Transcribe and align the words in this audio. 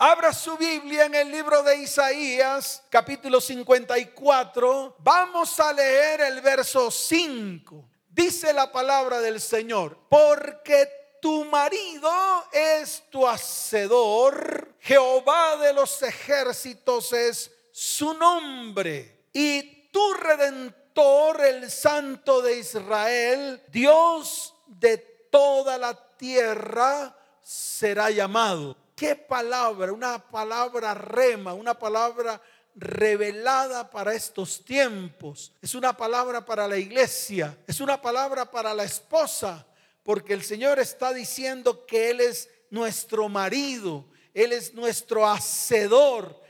Abra 0.00 0.32
su 0.32 0.56
Biblia 0.56 1.06
en 1.06 1.14
el 1.16 1.28
libro 1.28 1.60
de 1.64 1.76
Isaías, 1.78 2.84
capítulo 2.88 3.40
54. 3.40 4.94
Vamos 5.00 5.58
a 5.58 5.72
leer 5.72 6.20
el 6.20 6.40
verso 6.40 6.88
5. 6.88 7.84
Dice 8.08 8.52
la 8.52 8.70
palabra 8.70 9.20
del 9.20 9.40
Señor, 9.40 9.98
porque 10.08 11.18
tu 11.20 11.44
marido 11.46 12.12
es 12.52 13.02
tu 13.10 13.26
hacedor, 13.26 14.76
Jehová 14.78 15.56
de 15.56 15.72
los 15.72 16.00
ejércitos 16.00 17.12
es 17.12 17.50
su 17.72 18.14
nombre, 18.14 19.24
y 19.32 19.88
tu 19.90 20.14
redentor, 20.14 21.44
el 21.44 21.68
Santo 21.72 22.40
de 22.40 22.60
Israel, 22.60 23.64
Dios 23.66 24.54
de 24.64 24.98
toda 25.28 25.76
la 25.76 25.92
tierra, 26.16 27.16
será 27.42 28.10
llamado 28.10 28.76
qué 28.98 29.14
palabra, 29.14 29.92
una 29.92 30.18
palabra 30.18 30.92
rema, 30.92 31.54
una 31.54 31.78
palabra 31.78 32.42
revelada 32.74 33.88
para 33.88 34.12
estos 34.12 34.64
tiempos. 34.64 35.52
Es 35.62 35.76
una 35.76 35.96
palabra 35.96 36.44
para 36.44 36.66
la 36.66 36.76
iglesia, 36.76 37.56
es 37.68 37.80
una 37.80 38.02
palabra 38.02 38.50
para 38.50 38.74
la 38.74 38.82
esposa, 38.82 39.64
porque 40.02 40.32
el 40.34 40.42
Señor 40.42 40.80
está 40.80 41.12
diciendo 41.12 41.86
que 41.86 42.10
Él 42.10 42.20
es 42.20 42.50
nuestro 42.70 43.28
marido, 43.28 44.04
Él 44.34 44.52
es 44.52 44.74
nuestro 44.74 45.24
hacedor. 45.28 46.42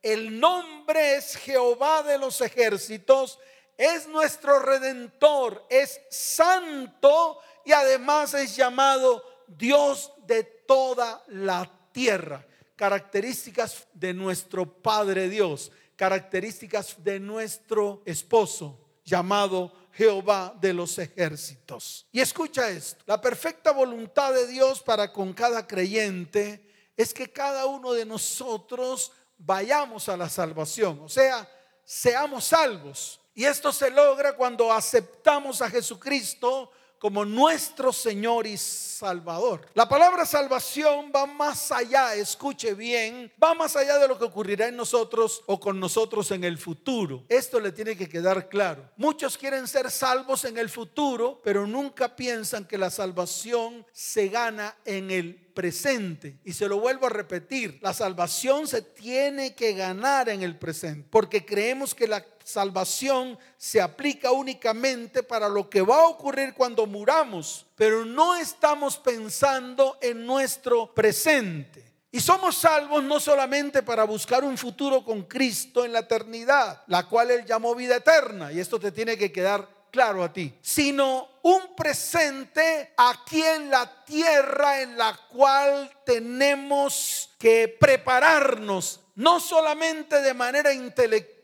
El 0.00 0.38
nombre 0.38 1.16
es 1.16 1.34
Jehová 1.34 2.04
de 2.04 2.18
los 2.18 2.40
ejércitos, 2.40 3.40
es 3.76 4.06
nuestro 4.06 4.60
redentor, 4.60 5.66
es 5.68 6.00
santo 6.08 7.40
y 7.64 7.72
además 7.72 8.32
es 8.34 8.54
llamado 8.54 9.24
Dios 9.48 10.12
de 10.26 10.44
toda 10.44 11.22
la 11.28 11.75
tierra, 11.96 12.44
características 12.76 13.86
de 13.94 14.12
nuestro 14.12 14.70
Padre 14.70 15.30
Dios, 15.30 15.72
características 15.96 17.02
de 17.02 17.18
nuestro 17.18 18.02
esposo 18.04 18.78
llamado 19.02 19.72
Jehová 19.94 20.54
de 20.60 20.74
los 20.74 20.98
ejércitos. 20.98 22.06
Y 22.12 22.20
escucha 22.20 22.68
esto, 22.68 23.02
la 23.06 23.18
perfecta 23.18 23.70
voluntad 23.72 24.34
de 24.34 24.46
Dios 24.46 24.82
para 24.82 25.10
con 25.10 25.32
cada 25.32 25.66
creyente 25.66 26.70
es 26.98 27.14
que 27.14 27.32
cada 27.32 27.64
uno 27.64 27.94
de 27.94 28.04
nosotros 28.04 29.12
vayamos 29.38 30.10
a 30.10 30.18
la 30.18 30.28
salvación, 30.28 31.00
o 31.02 31.08
sea, 31.08 31.48
seamos 31.82 32.44
salvos. 32.44 33.22
Y 33.34 33.44
esto 33.44 33.72
se 33.72 33.90
logra 33.90 34.36
cuando 34.36 34.70
aceptamos 34.70 35.62
a 35.62 35.70
Jesucristo 35.70 36.70
como 36.98 37.24
nuestro 37.24 37.92
Señor 37.92 38.46
y 38.46 38.56
Salvador. 38.56 39.68
La 39.74 39.88
palabra 39.88 40.24
salvación 40.24 41.12
va 41.14 41.26
más 41.26 41.70
allá, 41.70 42.14
escuche 42.14 42.74
bien, 42.74 43.32
va 43.42 43.54
más 43.54 43.76
allá 43.76 43.98
de 43.98 44.08
lo 44.08 44.18
que 44.18 44.24
ocurrirá 44.24 44.68
en 44.68 44.76
nosotros 44.76 45.42
o 45.46 45.60
con 45.60 45.78
nosotros 45.78 46.30
en 46.30 46.44
el 46.44 46.58
futuro. 46.58 47.24
Esto 47.28 47.60
le 47.60 47.72
tiene 47.72 47.96
que 47.96 48.08
quedar 48.08 48.48
claro. 48.48 48.88
Muchos 48.96 49.36
quieren 49.36 49.68
ser 49.68 49.90
salvos 49.90 50.44
en 50.44 50.58
el 50.58 50.68
futuro, 50.68 51.40
pero 51.44 51.66
nunca 51.66 52.16
piensan 52.16 52.64
que 52.64 52.78
la 52.78 52.90
salvación 52.90 53.86
se 53.92 54.28
gana 54.28 54.76
en 54.84 55.10
el 55.10 55.34
presente. 55.34 56.38
Y 56.44 56.52
se 56.52 56.68
lo 56.68 56.78
vuelvo 56.78 57.06
a 57.06 57.10
repetir, 57.10 57.78
la 57.82 57.94
salvación 57.94 58.66
se 58.66 58.82
tiene 58.82 59.54
que 59.54 59.72
ganar 59.72 60.28
en 60.28 60.42
el 60.42 60.58
presente, 60.58 61.08
porque 61.10 61.44
creemos 61.44 61.94
que 61.94 62.06
la 62.06 62.24
salvación 62.46 63.36
se 63.56 63.80
aplica 63.82 64.30
únicamente 64.30 65.24
para 65.24 65.48
lo 65.48 65.68
que 65.68 65.82
va 65.82 65.96
a 65.96 66.08
ocurrir 66.08 66.54
cuando 66.54 66.86
muramos, 66.86 67.66
pero 67.74 68.04
no 68.04 68.36
estamos 68.36 68.98
pensando 68.98 69.98
en 70.00 70.24
nuestro 70.24 70.94
presente. 70.94 71.84
Y 72.12 72.20
somos 72.20 72.56
salvos 72.56 73.02
no 73.02 73.18
solamente 73.18 73.82
para 73.82 74.04
buscar 74.04 74.44
un 74.44 74.56
futuro 74.56 75.04
con 75.04 75.24
Cristo 75.24 75.84
en 75.84 75.92
la 75.92 75.98
eternidad, 75.98 76.84
la 76.86 77.08
cual 77.08 77.32
Él 77.32 77.44
llamó 77.44 77.74
vida 77.74 77.96
eterna, 77.96 78.52
y 78.52 78.60
esto 78.60 78.78
te 78.78 78.92
tiene 78.92 79.18
que 79.18 79.32
quedar 79.32 79.68
claro 79.90 80.22
a 80.22 80.32
ti, 80.32 80.54
sino 80.62 81.28
un 81.42 81.74
presente 81.74 82.92
aquí 82.96 83.42
en 83.42 83.70
la 83.70 84.04
tierra 84.04 84.82
en 84.82 84.96
la 84.96 85.18
cual 85.28 85.90
tenemos 86.04 87.30
que 87.38 87.76
prepararnos, 87.80 89.00
no 89.16 89.40
solamente 89.40 90.22
de 90.22 90.32
manera 90.32 90.72
intelectual, 90.72 91.35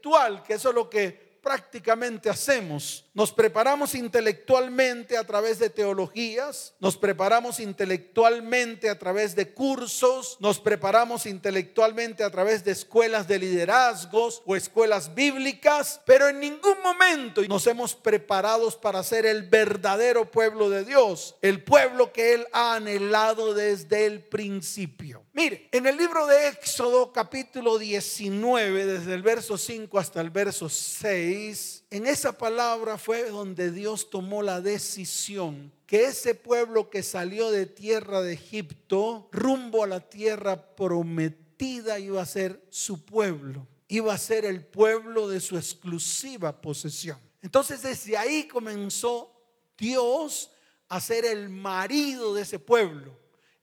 que 0.47 0.55
eso 0.55 0.69
es 0.71 0.75
lo 0.75 0.91
que 0.91 1.39
prácticamente 1.43 2.29
hacemos, 2.29 3.11
nos 3.15 3.33
preparamos 3.33 3.95
intelectualmente 3.95 5.17
a 5.17 5.25
través 5.25 5.59
de 5.59 5.69
teologías, 5.69 6.75
nos 6.81 6.97
preparamos 6.97 7.61
intelectualmente 7.61 8.89
a 8.89 8.99
través 8.99 9.35
de 9.35 9.53
cursos, 9.53 10.39
nos 10.41 10.59
preparamos 10.59 11.27
intelectualmente 11.27 12.25
a 12.25 12.31
través 12.31 12.65
de 12.65 12.73
escuelas 12.73 13.29
de 13.29 13.39
liderazgos 13.39 14.43
o 14.47 14.57
escuelas 14.57 15.15
bíblicas, 15.15 16.01
pero 16.07 16.29
en 16.29 16.41
ningún 16.41 16.81
momento 16.83 17.43
nos 17.49 17.67
hemos 17.67 17.95
preparado 17.95 18.63
para 18.81 19.03
ser 19.03 19.27
el 19.27 19.43
verdadero 19.43 20.31
pueblo 20.31 20.71
de 20.71 20.85
Dios, 20.85 21.37
el 21.43 21.63
pueblo 21.63 22.13
que 22.13 22.35
Él 22.35 22.47
ha 22.53 22.75
anhelado 22.75 23.55
desde 23.55 24.07
el 24.07 24.21
principio. 24.21 25.25
Mire, 25.33 25.69
en 25.73 25.87
el 25.87 25.97
libro 25.97 26.27
de 26.27 26.49
Éxodo 26.49 27.13
capítulo 27.13 27.79
19, 27.79 28.87
desde 28.87 29.15
el 29.15 29.23
verso 29.23 29.59
5 29.59 29.99
hasta 29.99 30.21
el 30.21 30.31
verso 30.31 30.69
6, 30.69 31.82
en 31.93 32.07
esa 32.07 32.39
palabra 32.39 32.97
fue 32.97 33.29
donde 33.29 33.71
Dios 33.71 34.09
tomó 34.09 34.43
la 34.43 34.63
decisión 34.63 35.71
que 35.87 36.07
ese 36.07 36.35
pueblo 36.35 36.89
que 36.89 37.03
salió 37.03 37.51
de 37.51 37.67
tierra 37.67 38.23
de 38.23 38.33
Egipto 38.33 39.29
rumbo 39.31 39.85
a 39.85 39.87
la 39.87 40.01
tierra 40.01 40.75
prometida 40.75 41.99
iba 41.99 42.23
a 42.23 42.27
ser 42.27 42.65
su 42.71 43.05
pueblo, 43.05 43.67
iba 43.89 44.15
a 44.15 44.17
ser 44.17 44.47
el 44.47 44.65
pueblo 44.65 45.29
de 45.29 45.39
su 45.39 45.59
exclusiva 45.59 46.63
posesión. 46.63 47.19
Entonces 47.43 47.83
desde 47.83 48.17
ahí 48.17 48.45
comenzó 48.49 49.31
Dios 49.77 50.51
a 50.89 50.99
ser 50.99 51.27
el 51.27 51.51
marido 51.51 52.33
de 52.33 52.41
ese 52.41 52.59
pueblo, 52.59 53.19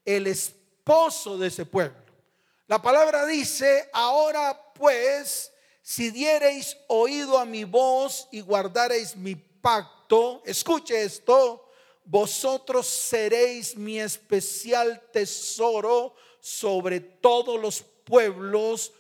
el 0.06 0.28
esposo 0.28 1.36
de 1.36 1.48
ese 1.48 1.66
pueblo. 1.66 1.98
La 2.68 2.80
palabra 2.80 3.26
dice, 3.26 3.90
ahora 3.92 4.72
pues, 4.76 5.52
si 5.90 6.12
diereis 6.12 6.78
oído 6.86 7.40
a 7.40 7.46
mi 7.46 7.64
voz 7.64 8.28
y 8.32 8.42
guardareis 8.42 9.16
mi 9.16 9.34
pacto, 9.34 10.44
escuche 10.46 11.02
esto, 11.02 11.68
vosotros 12.06 12.86
seréis 12.86 13.76
mi 13.76 14.00
especial 14.00 15.02
tesoro 15.12 16.14
sobre 16.40 17.00
todos 17.00 17.60
los 17.60 17.82
pueblos. 18.04 18.94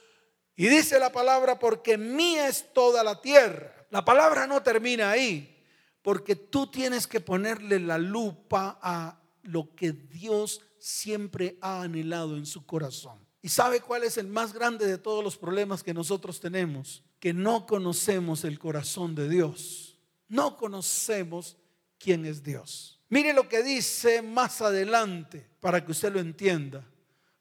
Y 0.55 0.67
dice 0.67 0.97
la 0.97 1.11
palabra, 1.11 1.59
porque 1.59 1.95
mía 1.95 2.47
es 2.47 2.73
toda 2.73 3.03
la 3.03 3.21
tierra. 3.21 3.85
La 3.91 4.03
palabra 4.03 4.47
no 4.47 4.63
termina 4.63 5.11
ahí, 5.11 5.63
porque 6.01 6.35
tú 6.35 6.65
tienes 6.71 7.05
que 7.05 7.21
ponerle 7.21 7.79
la 7.79 7.99
lupa 7.99 8.79
a 8.81 9.21
lo 9.43 9.75
que 9.75 9.91
Dios 9.91 10.59
siempre 10.79 11.55
ha 11.61 11.83
anhelado 11.83 12.35
en 12.35 12.47
su 12.47 12.65
corazón. 12.65 13.28
¿Y 13.41 13.49
sabe 13.49 13.79
cuál 13.79 14.03
es 14.03 14.17
el 14.17 14.27
más 14.27 14.53
grande 14.53 14.85
de 14.85 14.97
todos 14.97 15.23
los 15.23 15.37
problemas 15.37 15.81
que 15.83 15.93
nosotros 15.93 16.39
tenemos? 16.39 17.03
Que 17.19 17.33
no 17.33 17.65
conocemos 17.65 18.43
el 18.43 18.59
corazón 18.59 19.15
de 19.15 19.29
Dios. 19.29 19.97
No 20.27 20.57
conocemos 20.57 21.57
quién 21.97 22.25
es 22.25 22.43
Dios. 22.43 22.99
Mire 23.09 23.33
lo 23.33 23.47
que 23.47 23.63
dice 23.63 24.21
más 24.21 24.61
adelante 24.61 25.49
para 25.59 25.83
que 25.83 25.91
usted 25.91 26.13
lo 26.13 26.19
entienda, 26.19 26.85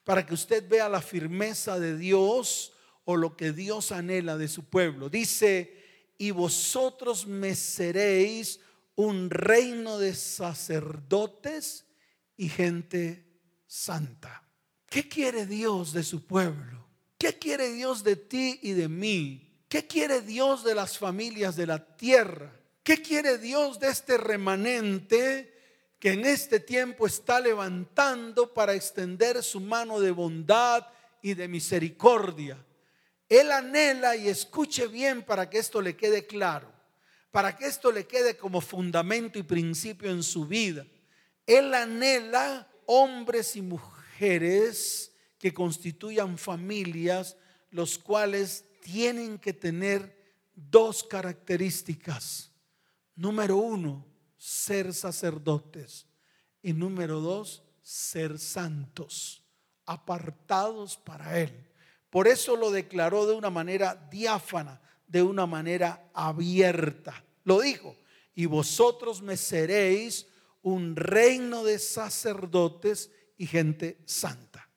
para 0.04 0.25
que 0.25 0.34
usted 0.34 0.66
vea 0.69 0.88
la 0.88 1.03
firmeza 1.03 1.78
de 1.78 1.97
Dios 1.97 2.72
o 3.04 3.16
lo 3.16 3.36
que 3.36 3.53
Dios 3.53 3.92
anhela 3.92 4.38
de 4.38 4.48
su 4.48 4.65
pueblo. 4.65 5.10
Dice, 5.10 6.15
y 6.16 6.30
vosotros 6.30 7.26
me 7.26 7.54
seréis 7.54 8.60
un 8.94 9.30
reino 9.30 9.98
de 9.98 10.15
sacerdotes 10.15 11.86
y 12.36 12.48
gente 12.48 13.26
santa. 13.66 14.47
¿Qué 14.88 15.06
quiere 15.06 15.47
Dios 15.47 15.93
de 15.93 16.03
su 16.03 16.25
pueblo? 16.26 16.87
¿Qué 17.19 17.38
quiere 17.38 17.72
Dios 17.72 18.03
de 18.04 18.16
ti 18.16 18.59
y 18.62 18.72
de 18.72 18.89
mí? 18.89 19.45
¿Qué 19.68 19.86
quiere 19.86 20.22
Dios 20.22 20.65
de 20.65 20.74
las 20.74 20.97
familias 20.97 21.57
de 21.57 21.66
la 21.66 21.97
tierra? 21.97 22.53
¿Qué 22.83 23.03
quiere 23.03 23.36
Dios 23.36 23.78
de 23.78 23.89
este 23.89 24.16
remanente 24.16 25.54
que 25.98 26.12
en 26.12 26.24
este 26.24 26.60
tiempo 26.60 27.07
está 27.07 27.39
levantando 27.39 28.54
para 28.54 28.72
extender 28.74 29.42
su 29.42 29.60
mano 29.60 30.01
de 30.01 30.10
bondad 30.10 30.86
y 31.21 31.34
de 31.34 31.48
misericordia? 31.48 32.65
Él 33.28 33.53
anhela 33.53 34.16
y 34.16 34.28
escuche 34.28 34.86
bien 34.86 35.22
para 35.22 35.51
que 35.51 35.59
esto 35.59 35.83
le 35.83 35.97
quede 35.97 36.27
claro, 36.27 36.72
para 37.30 37.54
que 37.54 37.66
esto 37.66 37.92
le 37.92 38.07
quede 38.07 38.39
como 38.39 38.62
fundamento 38.62 39.39
y 39.39 39.42
principio 39.42 40.10
en 40.10 40.22
su 40.22 40.47
vida. 40.47 40.86
Él 41.47 41.74
anhela 41.74 42.66
hombres 42.86 43.54
y 43.54 43.60
mujeres 43.60 43.97
que 44.18 45.54
constituyan 45.54 46.38
familias, 46.38 47.36
los 47.70 47.98
cuales 47.98 48.65
tienen 48.82 49.38
que 49.38 49.53
tener 49.53 50.16
dos 50.54 51.04
características. 51.04 52.50
Número 53.15 53.56
uno, 53.56 54.06
ser 54.36 54.92
sacerdotes. 54.92 56.06
Y 56.62 56.72
número 56.72 57.20
dos, 57.20 57.62
ser 57.82 58.38
santos. 58.38 59.44
apartados 59.86 60.98
para 60.98 61.41
Él. 61.41 61.66
Por 62.10 62.28
eso 62.28 62.56
lo 62.56 62.71
declaró 62.71 63.26
de 63.26 63.32
una 63.32 63.48
manera 63.48 63.94
diáfana, 64.10 64.82
de 65.06 65.22
una 65.22 65.47
manera 65.47 66.10
abierta. 66.12 67.24
Lo 67.44 67.60
dijo, 67.60 67.97
y 68.34 68.44
vosotros 68.44 69.22
me 69.22 69.38
seréis 69.38 70.26
un 70.60 70.94
reino 70.94 71.64
de 71.64 71.78
sacerdotes 71.78 73.10
y 73.38 73.46
gente 73.46 73.98
santa. 74.04 74.68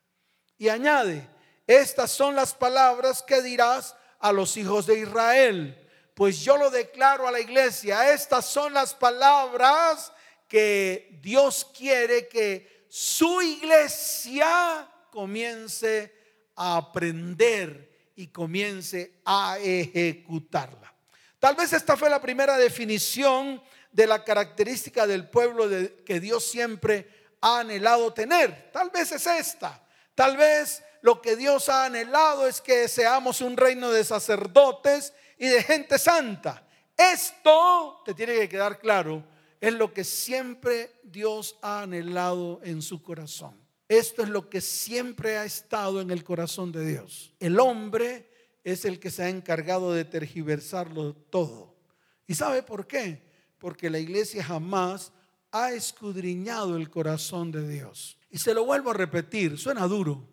Y 0.57 0.69
añade, 0.69 1.27
estas 1.67 2.11
son 2.11 2.35
las 2.35 2.53
palabras 2.53 3.23
que 3.23 3.41
dirás 3.41 3.95
a 4.19 4.31
los 4.31 4.55
hijos 4.55 4.85
de 4.85 4.99
Israel. 4.99 5.77
Pues 6.13 6.39
yo 6.41 6.55
lo 6.55 6.69
declaro 6.69 7.27
a 7.27 7.31
la 7.31 7.39
iglesia, 7.39 8.13
estas 8.13 8.45
son 8.45 8.73
las 8.73 8.93
palabras 8.93 10.13
que 10.47 11.17
Dios 11.21 11.67
quiere 11.75 12.27
que 12.27 12.85
su 12.87 13.41
iglesia 13.41 14.87
comience 15.09 16.13
a 16.55 16.77
aprender 16.77 18.11
y 18.15 18.27
comience 18.27 19.21
a 19.25 19.57
ejecutarla. 19.59 20.93
Tal 21.39 21.55
vez 21.55 21.73
esta 21.73 21.97
fue 21.97 22.09
la 22.09 22.21
primera 22.21 22.57
definición 22.57 23.63
de 23.91 24.07
la 24.07 24.23
característica 24.23 25.07
del 25.07 25.29
pueblo 25.29 25.67
que 26.05 26.19
Dios 26.19 26.45
siempre 26.45 27.20
ha 27.41 27.59
anhelado 27.59 28.13
tener. 28.13 28.71
Tal 28.71 28.89
vez 28.89 29.11
es 29.11 29.25
esta. 29.27 29.81
Tal 30.15 30.38
vez 30.38 30.83
lo 31.01 31.21
que 31.21 31.35
Dios 31.35 31.67
ha 31.69 31.85
anhelado 31.85 32.47
es 32.47 32.61
que 32.61 32.88
seamos 32.88 33.41
un 33.41 33.57
reino 33.57 33.91
de 33.91 34.03
sacerdotes 34.03 35.13
y 35.38 35.47
de 35.47 35.63
gente 35.63 35.97
santa. 35.97 36.65
Esto, 36.95 38.01
te 38.05 38.13
tiene 38.13 38.35
que 38.35 38.49
quedar 38.49 38.77
claro, 38.79 39.23
es 39.59 39.73
lo 39.73 39.93
que 39.93 40.03
siempre 40.03 40.99
Dios 41.03 41.57
ha 41.61 41.81
anhelado 41.81 42.61
en 42.63 42.81
su 42.81 43.01
corazón. 43.01 43.59
Esto 43.87 44.23
es 44.23 44.29
lo 44.29 44.49
que 44.49 44.61
siempre 44.61 45.37
ha 45.37 45.45
estado 45.45 45.99
en 46.01 46.11
el 46.11 46.23
corazón 46.23 46.71
de 46.71 46.85
Dios. 46.85 47.33
El 47.39 47.59
hombre 47.59 48.29
es 48.63 48.85
el 48.85 48.99
que 48.99 49.11
se 49.11 49.23
ha 49.23 49.29
encargado 49.29 49.94
de 49.94 50.05
tergiversarlo 50.05 51.13
todo. 51.13 51.75
¿Y 52.27 52.35
sabe 52.35 52.63
por 52.63 52.87
qué? 52.87 53.21
Porque 53.57 53.89
la 53.89 53.99
iglesia 53.99 54.44
jamás 54.44 55.11
ha 55.51 55.71
escudriñado 55.71 56.77
el 56.77 56.89
corazón 56.89 57.51
de 57.51 57.68
Dios. 57.68 58.18
Y 58.30 58.38
se 58.38 58.53
lo 58.53 58.65
vuelvo 58.65 58.92
a 58.92 58.95
repetir, 58.95 59.57
suena 59.57 59.88
duro. 59.88 60.27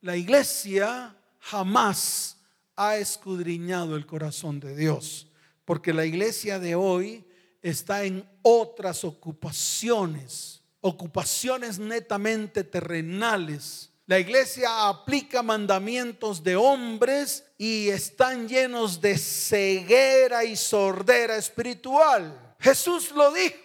La 0.00 0.16
iglesia 0.16 1.16
jamás 1.38 2.38
ha 2.76 2.96
escudriñado 2.96 3.96
el 3.96 4.06
corazón 4.06 4.58
de 4.60 4.74
Dios, 4.74 5.28
porque 5.64 5.92
la 5.92 6.04
iglesia 6.04 6.58
de 6.58 6.74
hoy 6.74 7.24
está 7.62 8.04
en 8.04 8.28
otras 8.42 9.04
ocupaciones 9.04 10.62
ocupaciones 10.82 11.78
netamente 11.78 12.64
terrenales. 12.64 13.88
La 14.06 14.18
iglesia 14.18 14.88
aplica 14.88 15.42
mandamientos 15.42 16.42
de 16.42 16.56
hombres 16.56 17.44
y 17.56 17.88
están 17.88 18.48
llenos 18.48 19.00
de 19.00 19.16
ceguera 19.16 20.44
y 20.44 20.56
sordera 20.56 21.36
espiritual. 21.36 22.56
Jesús 22.58 23.12
lo 23.12 23.32
dijo. 23.32 23.61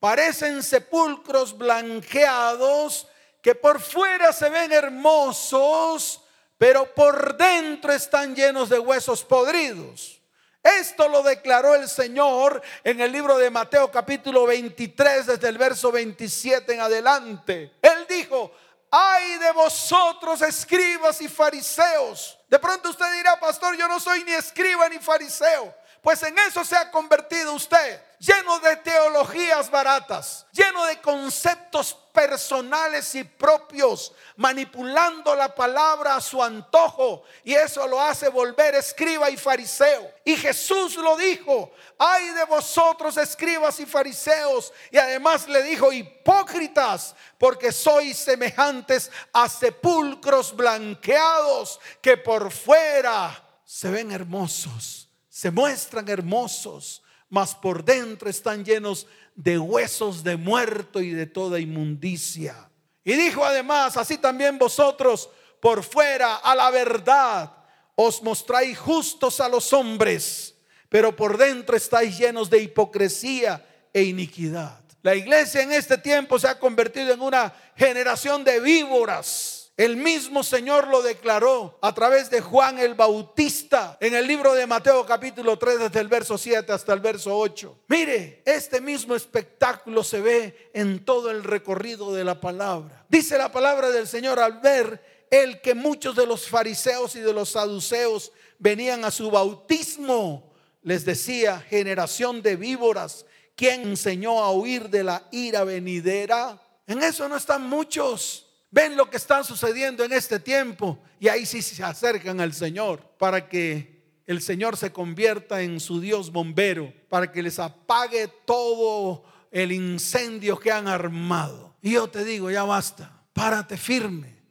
Parecen 0.00 0.62
sepulcros 0.62 1.56
blanqueados 1.56 3.08
que 3.42 3.54
por 3.54 3.80
fuera 3.80 4.32
se 4.32 4.48
ven 4.48 4.72
hermosos, 4.72 6.22
pero 6.56 6.94
por 6.94 7.36
dentro 7.36 7.92
están 7.92 8.34
llenos 8.34 8.68
de 8.68 8.78
huesos 8.78 9.24
podridos. 9.24 10.20
Esto 10.62 11.08
lo 11.08 11.22
declaró 11.22 11.74
el 11.74 11.88
Señor 11.88 12.60
en 12.84 13.00
el 13.00 13.10
libro 13.10 13.38
de 13.38 13.48
Mateo 13.48 13.90
capítulo 13.90 14.44
23 14.46 15.26
desde 15.26 15.48
el 15.48 15.56
verso 15.56 15.90
27 15.90 16.74
en 16.74 16.80
adelante. 16.80 17.72
Él 17.80 18.06
dijo, 18.08 18.52
ay 18.90 19.38
de 19.38 19.52
vosotros 19.52 20.42
escribas 20.42 21.20
y 21.20 21.28
fariseos. 21.28 22.38
De 22.48 22.58
pronto 22.58 22.90
usted 22.90 23.10
dirá, 23.16 23.38
pastor, 23.38 23.76
yo 23.76 23.88
no 23.88 23.98
soy 24.00 24.24
ni 24.24 24.32
escriba 24.32 24.88
ni 24.88 24.98
fariseo. 24.98 25.74
Pues 26.02 26.22
en 26.22 26.38
eso 26.38 26.64
se 26.64 26.76
ha 26.76 26.90
convertido 26.90 27.52
usted, 27.54 28.00
lleno 28.18 28.60
de 28.60 28.76
teologías 28.76 29.68
baratas, 29.70 30.46
lleno 30.52 30.84
de 30.86 31.00
conceptos 31.00 31.94
personales 32.12 33.14
y 33.16 33.24
propios, 33.24 34.12
manipulando 34.36 35.34
la 35.34 35.52
palabra 35.54 36.14
a 36.14 36.20
su 36.20 36.42
antojo. 36.42 37.24
Y 37.42 37.54
eso 37.54 37.86
lo 37.88 38.00
hace 38.00 38.28
volver 38.28 38.76
escriba 38.76 39.28
y 39.28 39.36
fariseo. 39.36 40.12
Y 40.24 40.36
Jesús 40.36 40.96
lo 40.96 41.16
dijo, 41.16 41.72
ay 41.98 42.28
de 42.30 42.44
vosotros 42.44 43.16
escribas 43.16 43.80
y 43.80 43.86
fariseos. 43.86 44.72
Y 44.92 44.98
además 44.98 45.48
le 45.48 45.62
dijo, 45.64 45.92
hipócritas, 45.92 47.16
porque 47.38 47.72
sois 47.72 48.16
semejantes 48.16 49.10
a 49.32 49.48
sepulcros 49.48 50.54
blanqueados 50.54 51.80
que 52.00 52.16
por 52.16 52.52
fuera 52.52 53.44
se 53.64 53.90
ven 53.90 54.12
hermosos 54.12 55.07
se 55.38 55.52
muestran 55.52 56.08
hermosos, 56.08 57.00
mas 57.28 57.54
por 57.54 57.84
dentro 57.84 58.28
están 58.28 58.64
llenos 58.64 59.06
de 59.36 59.56
huesos 59.56 60.24
de 60.24 60.36
muerto 60.36 61.00
y 61.00 61.10
de 61.10 61.26
toda 61.26 61.60
inmundicia. 61.60 62.68
Y 63.04 63.12
dijo 63.12 63.44
además, 63.44 63.96
así 63.96 64.18
también 64.18 64.58
vosotros 64.58 65.30
por 65.60 65.84
fuera 65.84 66.38
a 66.38 66.56
la 66.56 66.72
verdad 66.72 67.52
os 67.94 68.20
mostráis 68.20 68.76
justos 68.76 69.38
a 69.38 69.48
los 69.48 69.72
hombres, 69.72 70.56
pero 70.88 71.14
por 71.14 71.38
dentro 71.38 71.76
estáis 71.76 72.18
llenos 72.18 72.50
de 72.50 72.60
hipocresía 72.60 73.64
e 73.92 74.02
iniquidad. 74.02 74.80
La 75.02 75.14
iglesia 75.14 75.62
en 75.62 75.70
este 75.70 75.98
tiempo 75.98 76.40
se 76.40 76.48
ha 76.48 76.58
convertido 76.58 77.14
en 77.14 77.20
una 77.20 77.54
generación 77.76 78.42
de 78.42 78.58
víboras 78.58 79.57
el 79.78 79.96
mismo 79.96 80.42
Señor 80.42 80.88
lo 80.88 81.02
declaró 81.02 81.78
a 81.80 81.94
través 81.94 82.28
de 82.30 82.40
Juan 82.40 82.80
el 82.80 82.94
Bautista 82.94 83.96
en 84.00 84.12
el 84.12 84.26
libro 84.26 84.52
de 84.54 84.66
Mateo 84.66 85.06
capítulo 85.06 85.56
3 85.56 85.78
desde 85.78 86.00
el 86.00 86.08
verso 86.08 86.36
7 86.36 86.72
hasta 86.72 86.92
el 86.92 86.98
verso 86.98 87.38
8. 87.38 87.78
Mire, 87.86 88.42
este 88.44 88.80
mismo 88.80 89.14
espectáculo 89.14 90.02
se 90.02 90.20
ve 90.20 90.70
en 90.74 91.04
todo 91.04 91.30
el 91.30 91.44
recorrido 91.44 92.12
de 92.12 92.24
la 92.24 92.40
palabra. 92.40 93.06
Dice 93.08 93.38
la 93.38 93.52
palabra 93.52 93.90
del 93.90 94.08
Señor 94.08 94.40
al 94.40 94.58
ver 94.58 95.26
el 95.30 95.60
que 95.60 95.76
muchos 95.76 96.16
de 96.16 96.26
los 96.26 96.48
fariseos 96.48 97.14
y 97.14 97.20
de 97.20 97.32
los 97.32 97.50
saduceos 97.50 98.32
venían 98.58 99.04
a 99.04 99.12
su 99.12 99.30
bautismo. 99.30 100.52
Les 100.82 101.04
decía, 101.04 101.60
generación 101.60 102.42
de 102.42 102.56
víboras, 102.56 103.26
¿quién 103.54 103.82
enseñó 103.82 104.42
a 104.42 104.50
huir 104.50 104.88
de 104.90 105.04
la 105.04 105.28
ira 105.30 105.62
venidera? 105.62 106.60
En 106.88 107.00
eso 107.00 107.28
no 107.28 107.36
están 107.36 107.62
muchos. 107.68 108.47
Ven 108.70 108.96
lo 108.96 109.08
que 109.08 109.16
está 109.16 109.42
sucediendo 109.42 110.04
en 110.04 110.12
este 110.12 110.38
tiempo 110.40 110.98
y 111.18 111.28
ahí 111.28 111.46
sí 111.46 111.62
se 111.62 111.82
acercan 111.82 112.40
al 112.40 112.52
Señor 112.52 113.00
para 113.18 113.48
que 113.48 113.98
el 114.26 114.42
Señor 114.42 114.76
se 114.76 114.92
convierta 114.92 115.62
en 115.62 115.80
su 115.80 116.02
Dios 116.02 116.30
bombero, 116.30 116.92
para 117.08 117.32
que 117.32 117.42
les 117.42 117.58
apague 117.58 118.28
todo 118.44 119.24
el 119.50 119.72
incendio 119.72 120.58
que 120.58 120.70
han 120.70 120.86
armado. 120.86 121.76
Y 121.80 121.92
yo 121.92 122.08
te 122.08 122.24
digo, 122.24 122.50
ya 122.50 122.64
basta, 122.64 123.24
párate 123.32 123.78
firme, 123.78 124.42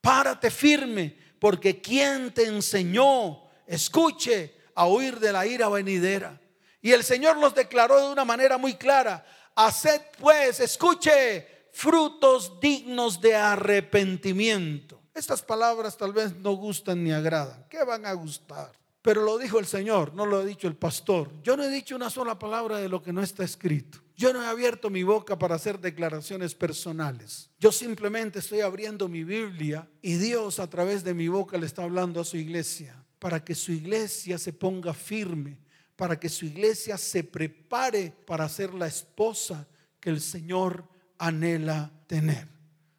párate 0.00 0.50
firme, 0.50 1.14
porque 1.38 1.82
quien 1.82 2.32
te 2.32 2.46
enseñó, 2.46 3.42
escuche, 3.66 4.54
a 4.74 4.86
huir 4.86 5.18
de 5.18 5.32
la 5.32 5.46
ira 5.46 5.68
venidera. 5.68 6.40
Y 6.80 6.92
el 6.92 7.04
Señor 7.04 7.36
los 7.36 7.54
declaró 7.54 8.00
de 8.00 8.12
una 8.12 8.24
manera 8.24 8.56
muy 8.56 8.74
clara, 8.76 9.26
haced 9.54 10.00
pues, 10.18 10.60
escuche, 10.60 11.57
frutos 11.78 12.58
dignos 12.60 13.20
de 13.20 13.36
arrepentimiento. 13.36 15.00
Estas 15.14 15.42
palabras 15.42 15.96
tal 15.96 16.12
vez 16.12 16.34
no 16.34 16.54
gustan 16.54 17.04
ni 17.04 17.12
agradan. 17.12 17.66
¿Qué 17.70 17.84
van 17.84 18.04
a 18.04 18.14
gustar? 18.14 18.72
Pero 19.00 19.22
lo 19.22 19.38
dijo 19.38 19.60
el 19.60 19.66
Señor, 19.66 20.12
no 20.12 20.26
lo 20.26 20.38
ha 20.38 20.44
dicho 20.44 20.66
el 20.66 20.74
pastor. 20.74 21.30
Yo 21.44 21.56
no 21.56 21.62
he 21.62 21.70
dicho 21.70 21.94
una 21.94 22.10
sola 22.10 22.36
palabra 22.36 22.78
de 22.78 22.88
lo 22.88 23.00
que 23.00 23.12
no 23.12 23.22
está 23.22 23.44
escrito. 23.44 24.00
Yo 24.16 24.32
no 24.32 24.42
he 24.42 24.46
abierto 24.46 24.90
mi 24.90 25.04
boca 25.04 25.38
para 25.38 25.54
hacer 25.54 25.78
declaraciones 25.78 26.52
personales. 26.52 27.48
Yo 27.60 27.70
simplemente 27.70 28.40
estoy 28.40 28.60
abriendo 28.60 29.06
mi 29.06 29.22
Biblia 29.22 29.88
y 30.02 30.14
Dios 30.14 30.58
a 30.58 30.68
través 30.68 31.04
de 31.04 31.14
mi 31.14 31.28
boca 31.28 31.58
le 31.58 31.66
está 31.66 31.84
hablando 31.84 32.20
a 32.20 32.24
su 32.24 32.38
iglesia 32.38 33.04
para 33.20 33.44
que 33.44 33.54
su 33.54 33.70
iglesia 33.70 34.36
se 34.36 34.52
ponga 34.52 34.92
firme, 34.94 35.60
para 35.94 36.18
que 36.18 36.28
su 36.28 36.44
iglesia 36.44 36.98
se 36.98 37.22
prepare 37.22 38.12
para 38.26 38.48
ser 38.48 38.74
la 38.74 38.88
esposa 38.88 39.68
que 40.00 40.10
el 40.10 40.20
Señor 40.20 40.97
anhela 41.18 41.90
tener. 42.06 42.48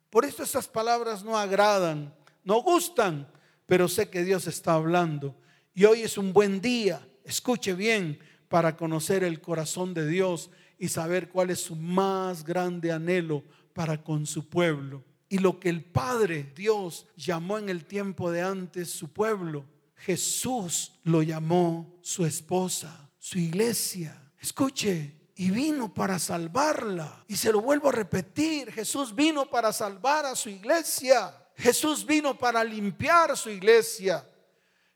Por 0.09 0.25
eso 0.25 0.43
esas 0.43 0.67
palabras 0.67 1.23
no 1.23 1.37
agradan, 1.37 2.13
no 2.43 2.61
gustan, 2.61 3.27
pero 3.65 3.87
sé 3.87 4.09
que 4.09 4.23
Dios 4.23 4.47
está 4.47 4.73
hablando. 4.73 5.35
Y 5.73 5.85
hoy 5.85 6.01
es 6.01 6.17
un 6.17 6.33
buen 6.33 6.61
día, 6.61 7.07
escuche 7.23 7.73
bien, 7.73 8.19
para 8.47 8.75
conocer 8.75 9.23
el 9.23 9.39
corazón 9.41 9.93
de 9.93 10.07
Dios 10.07 10.49
y 10.79 10.87
saber 10.87 11.29
cuál 11.29 11.51
es 11.51 11.59
su 11.59 11.75
más 11.75 12.43
grande 12.43 12.91
anhelo 12.91 13.43
para 13.73 14.03
con 14.03 14.25
su 14.25 14.49
pueblo. 14.49 15.03
Y 15.29 15.37
lo 15.37 15.59
que 15.59 15.69
el 15.69 15.83
Padre 15.83 16.51
Dios 16.55 17.05
llamó 17.15 17.59
en 17.59 17.69
el 17.69 17.85
tiempo 17.85 18.31
de 18.31 18.41
antes 18.41 18.89
su 18.89 19.13
pueblo, 19.13 19.65
Jesús 19.95 20.93
lo 21.03 21.21
llamó 21.21 21.99
su 22.01 22.25
esposa, 22.25 23.11
su 23.19 23.37
iglesia. 23.37 24.31
Escuche, 24.39 25.18
y 25.39 25.51
vino 25.51 25.93
para 25.93 26.19
salvarla. 26.19 27.23
Y 27.25 27.37
se 27.37 27.49
lo 27.53 27.61
vuelvo 27.61 27.87
a 27.87 27.93
repetir, 27.93 28.73
Jesús 28.73 29.15
vino 29.15 29.49
para 29.49 29.71
salvar 29.71 30.25
a 30.25 30.35
su 30.35 30.49
iglesia. 30.49 31.33
Jesús 31.55 32.05
vino 32.05 32.37
para 32.37 32.61
limpiar 32.61 33.37
su 33.37 33.49
iglesia. 33.49 34.27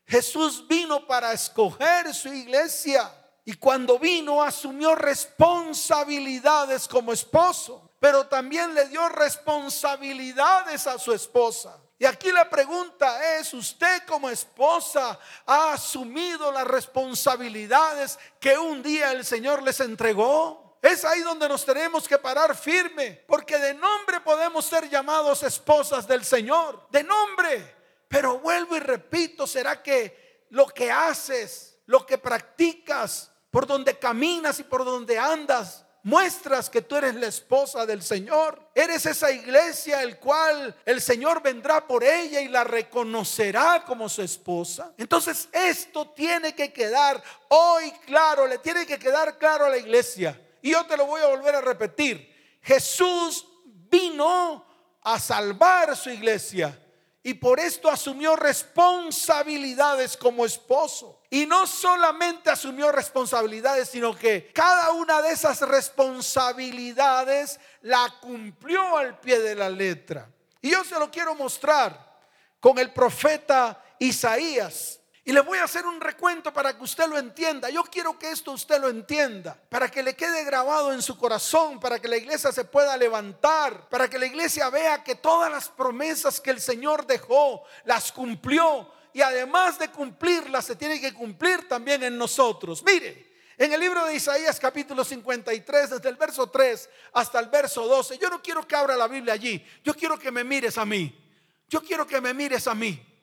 Jesús 0.06 0.68
vino 0.68 1.06
para 1.06 1.32
escoger 1.32 2.12
su 2.12 2.28
iglesia. 2.28 3.10
Y 3.46 3.54
cuando 3.54 3.98
vino 3.98 4.42
asumió 4.42 4.94
responsabilidades 4.94 6.88
como 6.88 7.14
esposo, 7.14 7.92
pero 7.98 8.26
también 8.26 8.74
le 8.74 8.86
dio 8.90 9.08
responsabilidades 9.08 10.86
a 10.86 10.98
su 10.98 11.14
esposa. 11.14 11.74
Y 11.98 12.06
aquí 12.06 12.32
la 12.32 12.50
pregunta 12.50 13.38
es, 13.38 13.54
¿usted 13.54 14.02
como 14.06 14.28
esposa 14.28 15.18
ha 15.46 15.72
asumido 15.72 16.50
las 16.50 16.66
responsabilidades 16.66 18.18
que 18.40 18.58
un 18.58 18.82
día 18.82 19.12
el 19.12 19.24
Señor 19.24 19.62
les 19.62 19.78
entregó? 19.80 20.78
Es 20.82 21.04
ahí 21.04 21.20
donde 21.20 21.48
nos 21.48 21.64
tenemos 21.64 22.06
que 22.06 22.18
parar 22.18 22.56
firme, 22.56 23.24
porque 23.26 23.58
de 23.58 23.74
nombre 23.74 24.20
podemos 24.20 24.66
ser 24.66 24.88
llamados 24.90 25.42
esposas 25.42 26.06
del 26.06 26.24
Señor, 26.24 26.86
de 26.90 27.04
nombre. 27.04 27.74
Pero 28.08 28.38
vuelvo 28.38 28.76
y 28.76 28.80
repito, 28.80 29.46
¿será 29.46 29.82
que 29.82 30.44
lo 30.50 30.66
que 30.66 30.90
haces, 30.90 31.78
lo 31.86 32.04
que 32.04 32.18
practicas, 32.18 33.30
por 33.50 33.66
donde 33.66 33.98
caminas 33.98 34.58
y 34.58 34.64
por 34.64 34.84
donde 34.84 35.18
andas, 35.18 35.83
muestras 36.04 36.70
que 36.70 36.82
tú 36.82 36.96
eres 36.96 37.14
la 37.16 37.26
esposa 37.26 37.84
del 37.84 38.02
Señor. 38.02 38.60
Eres 38.74 39.06
esa 39.06 39.32
iglesia 39.32 40.02
el 40.02 40.18
cual 40.18 40.76
el 40.84 41.00
Señor 41.00 41.42
vendrá 41.42 41.86
por 41.86 42.04
ella 42.04 42.40
y 42.40 42.48
la 42.48 42.62
reconocerá 42.62 43.84
como 43.84 44.08
su 44.08 44.22
esposa. 44.22 44.92
Entonces 44.96 45.48
esto 45.50 46.10
tiene 46.10 46.54
que 46.54 46.72
quedar 46.72 47.20
hoy 47.48 47.90
claro, 48.06 48.46
le 48.46 48.58
tiene 48.58 48.86
que 48.86 48.98
quedar 48.98 49.38
claro 49.38 49.64
a 49.64 49.70
la 49.70 49.78
iglesia. 49.78 50.40
Y 50.62 50.70
yo 50.70 50.86
te 50.86 50.96
lo 50.96 51.06
voy 51.06 51.22
a 51.22 51.26
volver 51.26 51.56
a 51.56 51.60
repetir. 51.60 52.32
Jesús 52.62 53.46
vino 53.64 54.64
a 55.02 55.18
salvar 55.18 55.96
su 55.96 56.10
iglesia 56.10 56.78
y 57.26 57.32
por 57.32 57.58
esto 57.58 57.90
asumió 57.90 58.36
responsabilidades 58.36 60.14
como 60.14 60.44
esposo. 60.44 61.22
Y 61.30 61.46
no 61.46 61.66
solamente 61.66 62.50
asumió 62.50 62.92
responsabilidades, 62.92 63.88
sino 63.88 64.14
que 64.14 64.52
cada 64.52 64.92
una 64.92 65.22
de 65.22 65.32
esas 65.32 65.62
responsabilidades 65.62 67.58
la 67.80 68.14
cumplió 68.20 68.98
al 68.98 69.18
pie 69.20 69.40
de 69.40 69.54
la 69.54 69.70
letra. 69.70 70.30
Y 70.60 70.72
yo 70.72 70.84
se 70.84 70.98
lo 70.98 71.10
quiero 71.10 71.34
mostrar 71.34 72.14
con 72.60 72.78
el 72.78 72.92
profeta 72.92 73.82
Isaías. 73.98 75.00
Y 75.26 75.32
le 75.32 75.40
voy 75.40 75.56
a 75.56 75.64
hacer 75.64 75.86
un 75.86 76.02
recuento 76.02 76.52
para 76.52 76.76
que 76.76 76.84
usted 76.84 77.08
lo 77.08 77.16
entienda. 77.16 77.70
Yo 77.70 77.82
quiero 77.84 78.18
que 78.18 78.30
esto 78.30 78.52
usted 78.52 78.78
lo 78.78 78.90
entienda, 78.90 79.58
para 79.70 79.90
que 79.90 80.02
le 80.02 80.14
quede 80.14 80.44
grabado 80.44 80.92
en 80.92 81.00
su 81.00 81.16
corazón, 81.16 81.80
para 81.80 81.98
que 81.98 82.08
la 82.08 82.18
iglesia 82.18 82.52
se 82.52 82.64
pueda 82.64 82.94
levantar, 82.96 83.88
para 83.88 84.08
que 84.08 84.18
la 84.18 84.26
iglesia 84.26 84.68
vea 84.68 85.02
que 85.02 85.14
todas 85.14 85.50
las 85.50 85.70
promesas 85.70 86.40
que 86.40 86.50
el 86.50 86.60
Señor 86.60 87.06
dejó, 87.06 87.64
las 87.84 88.12
cumplió. 88.12 88.92
Y 89.14 89.22
además 89.22 89.78
de 89.78 89.88
cumplirlas, 89.88 90.66
se 90.66 90.76
tiene 90.76 91.00
que 91.00 91.14
cumplir 91.14 91.68
también 91.68 92.02
en 92.02 92.18
nosotros. 92.18 92.82
Mire, 92.84 93.32
en 93.56 93.72
el 93.72 93.80
libro 93.80 94.04
de 94.04 94.16
Isaías 94.16 94.60
capítulo 94.60 95.04
53, 95.04 95.90
desde 95.90 96.08
el 96.08 96.16
verso 96.16 96.50
3 96.50 96.90
hasta 97.14 97.38
el 97.38 97.48
verso 97.48 97.86
12, 97.86 98.18
yo 98.18 98.28
no 98.28 98.42
quiero 98.42 98.66
que 98.66 98.76
abra 98.76 98.94
la 98.94 99.08
Biblia 99.08 99.32
allí, 99.32 99.64
yo 99.82 99.94
quiero 99.94 100.18
que 100.18 100.30
me 100.30 100.44
mires 100.44 100.76
a 100.76 100.84
mí. 100.84 101.20
Yo 101.68 101.82
quiero 101.82 102.06
que 102.06 102.20
me 102.20 102.34
mires 102.34 102.66
a 102.68 102.74
mí. 102.74 103.13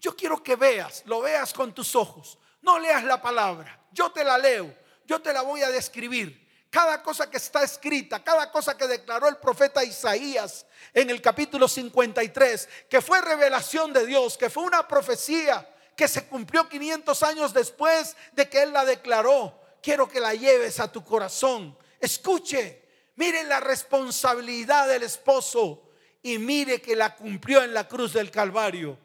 Yo 0.00 0.16
quiero 0.16 0.42
que 0.42 0.56
veas, 0.56 1.02
lo 1.06 1.20
veas 1.20 1.52
con 1.52 1.74
tus 1.74 1.94
ojos. 1.94 2.38
No 2.60 2.78
leas 2.78 3.04
la 3.04 3.20
palabra, 3.22 3.80
yo 3.92 4.10
te 4.10 4.24
la 4.24 4.36
leo, 4.36 4.74
yo 5.06 5.20
te 5.20 5.32
la 5.32 5.42
voy 5.42 5.62
a 5.62 5.70
describir. 5.70 6.46
Cada 6.70 7.02
cosa 7.02 7.30
que 7.30 7.38
está 7.38 7.62
escrita, 7.62 8.22
cada 8.22 8.50
cosa 8.52 8.76
que 8.76 8.86
declaró 8.86 9.26
el 9.26 9.38
profeta 9.38 9.82
Isaías 9.84 10.66
en 10.92 11.08
el 11.08 11.22
capítulo 11.22 11.66
53, 11.66 12.68
que 12.90 13.00
fue 13.00 13.22
revelación 13.22 13.92
de 13.92 14.04
Dios, 14.04 14.36
que 14.36 14.50
fue 14.50 14.64
una 14.64 14.86
profecía 14.86 15.66
que 15.96 16.06
se 16.08 16.26
cumplió 16.26 16.68
500 16.68 17.22
años 17.22 17.54
después 17.54 18.16
de 18.32 18.48
que 18.48 18.62
Él 18.62 18.72
la 18.72 18.84
declaró. 18.84 19.58
Quiero 19.82 20.08
que 20.08 20.20
la 20.20 20.34
lleves 20.34 20.78
a 20.78 20.92
tu 20.92 21.02
corazón. 21.02 21.76
Escuche, 21.98 22.82
mire 23.16 23.44
la 23.44 23.60
responsabilidad 23.60 24.88
del 24.88 25.04
esposo 25.04 25.90
y 26.22 26.38
mire 26.38 26.82
que 26.82 26.94
la 26.94 27.16
cumplió 27.16 27.64
en 27.64 27.72
la 27.72 27.88
cruz 27.88 28.12
del 28.12 28.30
Calvario. 28.30 28.98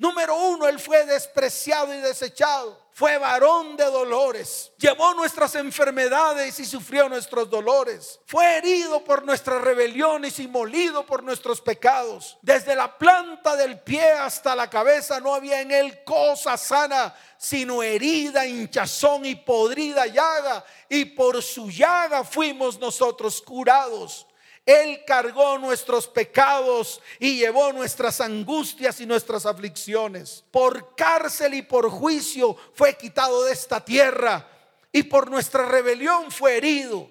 Número 0.00 0.34
uno, 0.34 0.66
Él 0.66 0.78
fue 0.78 1.04
despreciado 1.04 1.92
y 1.92 1.98
desechado. 1.98 2.86
Fue 2.90 3.18
varón 3.18 3.76
de 3.76 3.84
dolores. 3.84 4.72
Llevó 4.78 5.12
nuestras 5.12 5.54
enfermedades 5.56 6.58
y 6.58 6.64
sufrió 6.64 7.06
nuestros 7.06 7.50
dolores. 7.50 8.18
Fue 8.24 8.56
herido 8.56 9.04
por 9.04 9.26
nuestras 9.26 9.60
rebeliones 9.60 10.38
y 10.38 10.48
molido 10.48 11.04
por 11.04 11.22
nuestros 11.22 11.60
pecados. 11.60 12.38
Desde 12.40 12.74
la 12.74 12.96
planta 12.96 13.56
del 13.56 13.78
pie 13.80 14.10
hasta 14.12 14.56
la 14.56 14.70
cabeza 14.70 15.20
no 15.20 15.34
había 15.34 15.60
en 15.60 15.70
Él 15.70 16.02
cosa 16.02 16.56
sana, 16.56 17.14
sino 17.36 17.82
herida, 17.82 18.46
hinchazón 18.46 19.26
y 19.26 19.34
podrida 19.34 20.06
llaga. 20.06 20.64
Y 20.88 21.04
por 21.04 21.42
su 21.42 21.70
llaga 21.70 22.24
fuimos 22.24 22.78
nosotros 22.78 23.42
curados. 23.42 24.26
Él 24.70 25.02
cargó 25.04 25.58
nuestros 25.58 26.06
pecados 26.06 27.00
y 27.18 27.38
llevó 27.38 27.72
nuestras 27.72 28.20
angustias 28.20 29.00
y 29.00 29.06
nuestras 29.06 29.44
aflicciones. 29.44 30.44
Por 30.52 30.94
cárcel 30.94 31.54
y 31.54 31.62
por 31.62 31.90
juicio 31.90 32.56
fue 32.72 32.96
quitado 32.96 33.46
de 33.46 33.52
esta 33.52 33.84
tierra 33.84 34.48
y 34.92 35.02
por 35.02 35.28
nuestra 35.28 35.66
rebelión 35.66 36.30
fue 36.30 36.56
herido. 36.56 37.10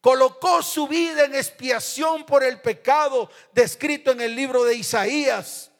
Colocó 0.00 0.64
su 0.64 0.88
vida 0.88 1.26
en 1.26 1.36
expiación 1.36 2.26
por 2.26 2.42
el 2.42 2.60
pecado 2.60 3.30
descrito 3.52 4.10
en 4.10 4.20
el 4.20 4.34
libro 4.34 4.64
de 4.64 4.74
Isaías. 4.74 5.70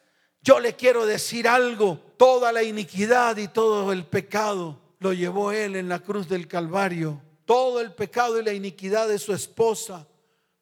Yo 0.42 0.60
le 0.60 0.76
quiero 0.76 1.06
decir 1.06 1.48
algo, 1.48 1.98
toda 2.18 2.52
la 2.52 2.62
iniquidad 2.62 3.36
y 3.38 3.48
todo 3.48 3.90
el 3.90 4.06
pecado 4.06 4.78
lo 5.00 5.12
llevó 5.12 5.50
él 5.50 5.74
en 5.74 5.88
la 5.88 5.98
cruz 5.98 6.28
del 6.28 6.46
Calvario. 6.46 7.20
Todo 7.46 7.80
el 7.80 7.94
pecado 7.94 8.38
y 8.38 8.44
la 8.44 8.52
iniquidad 8.52 9.08
de 9.08 9.18
su 9.18 9.32
esposa 9.32 10.06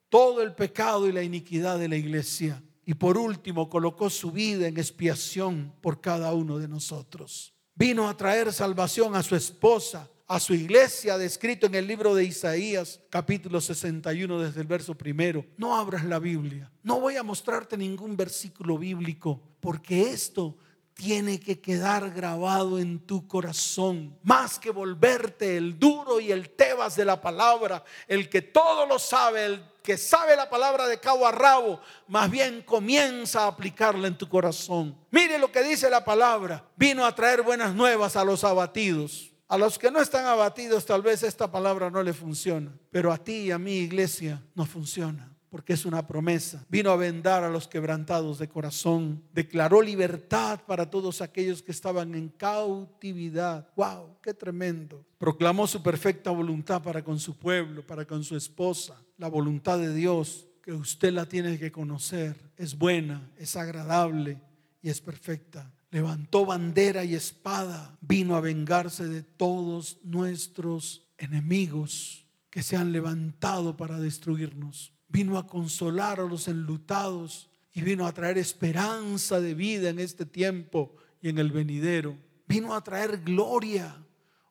todo 0.09 0.41
el 0.41 0.53
pecado 0.53 1.07
y 1.07 1.11
la 1.11 1.23
iniquidad 1.23 1.79
de 1.79 1.87
la 1.87 1.95
iglesia. 1.95 2.61
Y 2.85 2.95
por 2.95 3.17
último, 3.17 3.69
colocó 3.69 4.09
su 4.09 4.31
vida 4.31 4.67
en 4.67 4.77
expiación 4.77 5.73
por 5.79 6.01
cada 6.01 6.33
uno 6.33 6.57
de 6.57 6.67
nosotros. 6.67 7.53
Vino 7.75 8.09
a 8.09 8.17
traer 8.17 8.51
salvación 8.51 9.15
a 9.15 9.23
su 9.23 9.35
esposa, 9.35 10.09
a 10.27 10.39
su 10.39 10.53
iglesia, 10.53 11.17
descrito 11.17 11.67
en 11.67 11.75
el 11.75 11.87
libro 11.87 12.13
de 12.13 12.23
Isaías, 12.23 12.99
capítulo 13.09 13.61
61, 13.61 14.39
desde 14.39 14.61
el 14.61 14.67
verso 14.67 14.95
primero. 14.95 15.45
No 15.57 15.75
abras 15.75 16.03
la 16.03 16.19
Biblia. 16.19 16.71
No 16.83 16.99
voy 16.99 17.15
a 17.15 17.23
mostrarte 17.23 17.77
ningún 17.77 18.17
versículo 18.17 18.77
bíblico, 18.77 19.41
porque 19.59 20.09
esto 20.09 20.57
tiene 20.93 21.39
que 21.39 21.61
quedar 21.61 22.11
grabado 22.11 22.77
en 22.77 22.99
tu 22.99 23.25
corazón. 23.27 24.17
Más 24.23 24.59
que 24.59 24.69
volverte 24.69 25.55
el 25.55 25.79
duro 25.79 26.19
y 26.19 26.31
el 26.31 26.49
tebas 26.49 26.95
de 26.97 27.05
la 27.05 27.21
palabra, 27.21 27.83
el 28.07 28.27
que 28.27 28.41
todo 28.41 28.85
lo 28.85 28.99
sabe, 28.99 29.45
el 29.45 29.63
que 29.89 29.97
sabe 29.97 30.35
la 30.35 30.47
palabra 30.47 30.87
de 30.87 30.99
cabo 30.99 31.25
a 31.25 31.31
rabo, 31.31 31.81
más 32.07 32.29
bien 32.29 32.61
comienza 32.61 33.45
a 33.45 33.47
aplicarla 33.47 34.07
en 34.07 34.15
tu 34.15 34.29
corazón. 34.29 34.95
Mire 35.09 35.39
lo 35.39 35.51
que 35.51 35.63
dice 35.63 35.89
la 35.89 36.05
palabra. 36.05 36.63
Vino 36.75 37.03
a 37.03 37.15
traer 37.15 37.41
buenas 37.41 37.73
nuevas 37.73 38.15
a 38.15 38.23
los 38.23 38.43
abatidos. 38.43 39.31
A 39.47 39.57
los 39.57 39.79
que 39.79 39.89
no 39.89 39.99
están 39.99 40.27
abatidos 40.27 40.85
tal 40.85 41.01
vez 41.01 41.23
esta 41.23 41.51
palabra 41.51 41.89
no 41.89 42.03
le 42.03 42.13
funciona, 42.13 42.71
pero 42.91 43.11
a 43.11 43.17
ti 43.17 43.45
y 43.45 43.51
a 43.51 43.57
mi 43.57 43.77
iglesia 43.77 44.43
no 44.53 44.67
funciona 44.67 45.27
porque 45.49 45.73
es 45.73 45.85
una 45.85 46.05
promesa. 46.05 46.65
Vino 46.69 46.91
a 46.91 46.95
vendar 46.95 47.43
a 47.43 47.49
los 47.49 47.67
quebrantados 47.67 48.39
de 48.39 48.47
corazón. 48.47 49.23
Declaró 49.33 49.81
libertad 49.81 50.61
para 50.65 50.89
todos 50.89 51.21
aquellos 51.21 51.61
que 51.61 51.71
estaban 51.71 52.15
en 52.15 52.29
cautividad. 52.29 53.67
¡Wow! 53.75 54.17
¡Qué 54.21 54.33
tremendo! 54.33 55.05
Proclamó 55.17 55.67
su 55.67 55.81
perfecta 55.81 56.31
voluntad 56.31 56.81
para 56.81 57.03
con 57.03 57.19
su 57.19 57.37
pueblo, 57.37 57.85
para 57.85 58.05
con 58.05 58.23
su 58.23 58.35
esposa. 58.35 59.01
La 59.17 59.27
voluntad 59.27 59.79
de 59.79 59.93
Dios, 59.93 60.47
que 60.61 60.73
usted 60.73 61.11
la 61.11 61.25
tiene 61.25 61.57
que 61.57 61.71
conocer, 61.71 62.35
es 62.57 62.77
buena, 62.77 63.29
es 63.37 63.55
agradable 63.55 64.39
y 64.81 64.89
es 64.89 65.01
perfecta. 65.01 65.73
Levantó 65.91 66.45
bandera 66.45 67.03
y 67.03 67.15
espada. 67.15 67.97
Vino 68.01 68.35
a 68.35 68.41
vengarse 68.41 69.07
de 69.07 69.23
todos 69.23 69.97
nuestros 70.03 71.07
enemigos 71.17 72.27
que 72.51 72.63
se 72.63 72.77
han 72.77 72.91
levantado 72.91 73.75
para 73.75 73.99
destruirnos 73.99 74.93
vino 75.09 75.37
a 75.37 75.47
consolar 75.47 76.19
a 76.19 76.25
los 76.25 76.47
enlutados 76.47 77.49
y 77.73 77.81
vino 77.81 78.07
a 78.07 78.13
traer 78.13 78.37
esperanza 78.37 79.39
de 79.39 79.53
vida 79.53 79.89
en 79.89 79.99
este 79.99 80.25
tiempo 80.25 80.95
y 81.21 81.29
en 81.29 81.39
el 81.39 81.51
venidero. 81.51 82.17
Vino 82.47 82.73
a 82.73 82.83
traer 82.83 83.21
gloria, 83.21 83.95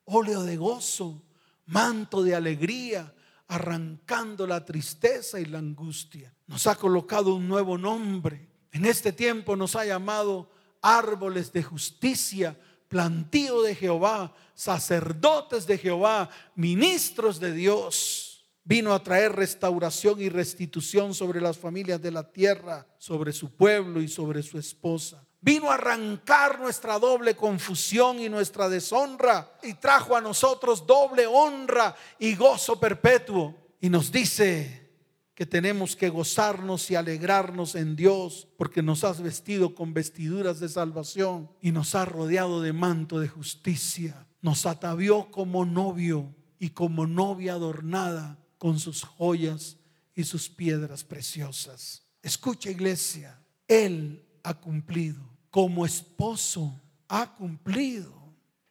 óleo 0.04 0.42
de 0.42 0.56
gozo, 0.56 1.22
manto 1.66 2.22
de 2.22 2.34
alegría, 2.34 3.14
arrancando 3.48 4.46
la 4.46 4.64
tristeza 4.64 5.40
y 5.40 5.46
la 5.46 5.58
angustia. 5.58 6.32
Nos 6.46 6.66
ha 6.66 6.76
colocado 6.76 7.34
un 7.34 7.48
nuevo 7.48 7.78
nombre. 7.78 8.48
En 8.72 8.84
este 8.84 9.12
tiempo 9.12 9.56
nos 9.56 9.74
ha 9.74 9.84
llamado 9.84 10.50
árboles 10.82 11.52
de 11.52 11.62
justicia, 11.62 12.58
plantío 12.88 13.62
de 13.62 13.74
Jehová, 13.74 14.34
sacerdotes 14.54 15.66
de 15.66 15.78
Jehová, 15.78 16.30
ministros 16.54 17.40
de 17.40 17.52
Dios. 17.52 18.27
Vino 18.68 18.92
a 18.92 19.02
traer 19.02 19.32
restauración 19.32 20.20
y 20.20 20.28
restitución 20.28 21.14
sobre 21.14 21.40
las 21.40 21.56
familias 21.56 22.02
de 22.02 22.10
la 22.10 22.30
tierra, 22.30 22.86
sobre 22.98 23.32
su 23.32 23.56
pueblo 23.56 24.02
y 24.02 24.08
sobre 24.08 24.42
su 24.42 24.58
esposa. 24.58 25.26
Vino 25.40 25.70
a 25.70 25.74
arrancar 25.76 26.60
nuestra 26.60 26.98
doble 26.98 27.34
confusión 27.34 28.20
y 28.20 28.28
nuestra 28.28 28.68
deshonra 28.68 29.58
y 29.62 29.72
trajo 29.72 30.14
a 30.14 30.20
nosotros 30.20 30.86
doble 30.86 31.26
honra 31.26 31.96
y 32.18 32.34
gozo 32.34 32.78
perpetuo. 32.78 33.54
Y 33.80 33.88
nos 33.88 34.12
dice 34.12 34.90
que 35.34 35.46
tenemos 35.46 35.96
que 35.96 36.10
gozarnos 36.10 36.90
y 36.90 36.94
alegrarnos 36.94 37.74
en 37.74 37.96
Dios 37.96 38.48
porque 38.58 38.82
nos 38.82 39.02
has 39.02 39.22
vestido 39.22 39.74
con 39.74 39.94
vestiduras 39.94 40.60
de 40.60 40.68
salvación 40.68 41.50
y 41.62 41.72
nos 41.72 41.94
ha 41.94 42.04
rodeado 42.04 42.60
de 42.60 42.74
manto 42.74 43.18
de 43.18 43.28
justicia. 43.28 44.26
Nos 44.42 44.66
atavió 44.66 45.30
como 45.30 45.64
novio 45.64 46.34
y 46.58 46.68
como 46.68 47.06
novia 47.06 47.54
adornada 47.54 48.38
con 48.58 48.78
sus 48.78 49.04
joyas 49.04 49.76
y 50.14 50.24
sus 50.24 50.48
piedras 50.48 51.04
preciosas. 51.04 52.02
Escucha 52.22 52.70
iglesia, 52.70 53.38
Él 53.66 54.24
ha 54.42 54.54
cumplido, 54.54 55.20
como 55.50 55.86
esposo 55.86 56.80
ha 57.08 57.34
cumplido. 57.34 58.12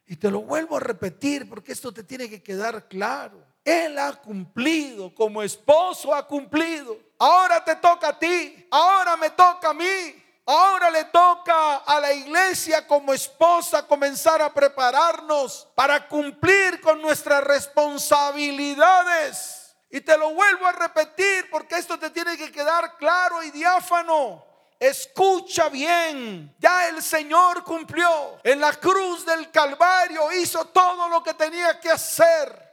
Y 0.06 0.16
te 0.16 0.30
lo 0.30 0.42
vuelvo 0.42 0.76
a 0.76 0.80
repetir 0.80 1.48
porque 1.48 1.72
esto 1.72 1.92
te 1.92 2.02
tiene 2.02 2.28
que 2.30 2.42
quedar 2.42 2.88
claro. 2.88 3.46
Él 3.64 3.98
ha 3.98 4.12
cumplido, 4.14 5.14
como 5.14 5.42
esposo 5.42 6.14
ha 6.14 6.26
cumplido. 6.26 6.98
Ahora 7.18 7.64
te 7.64 7.76
toca 7.76 8.08
a 8.08 8.18
ti, 8.18 8.66
ahora 8.70 9.16
me 9.16 9.30
toca 9.30 9.70
a 9.70 9.74
mí. 9.74 10.24
Ahora 10.46 10.90
le 10.90 11.04
toca 11.04 11.76
a 11.76 12.00
la 12.00 12.12
iglesia 12.14 12.84
como 12.86 13.12
esposa 13.12 13.86
comenzar 13.86 14.40
a 14.40 14.54
prepararnos 14.54 15.68
para 15.74 16.08
cumplir 16.08 16.80
con 16.80 17.02
nuestras 17.02 17.44
responsabilidades. 17.44 19.57
Y 19.90 20.00
te 20.02 20.18
lo 20.18 20.30
vuelvo 20.34 20.66
a 20.66 20.72
repetir 20.72 21.48
porque 21.50 21.76
esto 21.76 21.98
te 21.98 22.10
tiene 22.10 22.36
que 22.36 22.52
quedar 22.52 22.96
claro 22.96 23.42
y 23.42 23.50
diáfano. 23.50 24.44
Escucha 24.78 25.68
bien, 25.68 26.54
ya 26.58 26.88
el 26.88 27.02
Señor 27.02 27.64
cumplió. 27.64 28.38
En 28.44 28.60
la 28.60 28.72
cruz 28.74 29.24
del 29.24 29.50
Calvario 29.50 30.30
hizo 30.32 30.66
todo 30.66 31.08
lo 31.08 31.22
que 31.22 31.34
tenía 31.34 31.80
que 31.80 31.90
hacer. 31.90 32.68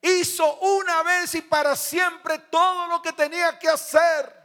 Hizo 0.00 0.58
una 0.58 1.02
vez 1.02 1.34
y 1.34 1.42
para 1.42 1.74
siempre 1.74 2.38
todo 2.38 2.86
lo 2.86 3.02
que 3.02 3.12
tenía 3.12 3.58
que 3.58 3.68
hacer. 3.68 4.38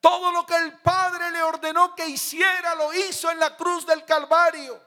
Todo 0.00 0.32
lo 0.32 0.46
que 0.46 0.56
el 0.56 0.78
Padre 0.80 1.30
le 1.30 1.42
ordenó 1.42 1.94
que 1.94 2.06
hiciera 2.06 2.74
lo 2.74 2.92
hizo 2.94 3.30
en 3.30 3.38
la 3.38 3.56
cruz 3.56 3.86
del 3.86 4.04
Calvario. 4.04 4.80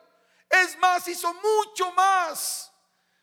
Es 0.49 0.77
más, 0.79 1.07
hizo 1.07 1.33
mucho 1.33 1.91
más. 1.93 2.70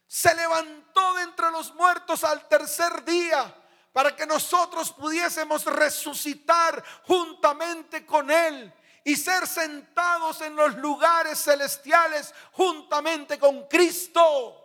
Se 0.09 0.35
levantó 0.35 1.15
de 1.15 1.23
entre 1.23 1.53
los 1.53 1.73
muertos 1.75 2.25
al 2.25 2.49
tercer 2.49 3.05
día 3.05 3.55
para 3.93 4.17
que 4.17 4.27
nosotros 4.27 4.91
pudiésemos 4.91 5.65
resucitar 5.67 6.83
juntamente 7.07 8.05
con 8.05 8.29
Él 8.29 8.75
y 9.05 9.15
ser 9.15 9.47
sentados 9.47 10.41
en 10.41 10.57
los 10.57 10.75
lugares 10.77 11.39
celestiales 11.39 12.35
juntamente 12.53 13.39
con 13.39 13.69
Cristo. 13.69 14.65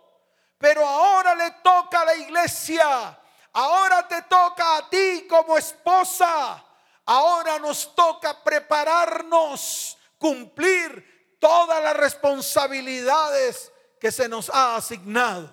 Pero 0.58 0.84
ahora 0.84 1.36
le 1.36 1.52
toca 1.62 2.00
a 2.00 2.04
la 2.06 2.16
iglesia, 2.16 3.16
ahora 3.52 4.08
te 4.08 4.22
toca 4.22 4.78
a 4.78 4.90
ti 4.90 5.26
como 5.28 5.56
esposa 5.56 6.64
Ahora 7.06 7.58
nos 7.58 7.94
toca 7.94 8.42
prepararnos, 8.42 9.98
cumplir 10.18 11.36
todas 11.38 11.82
las 11.82 11.96
responsabilidades 11.96 13.70
que 14.04 14.12
se 14.12 14.28
nos 14.28 14.50
ha 14.50 14.76
asignado. 14.76 15.50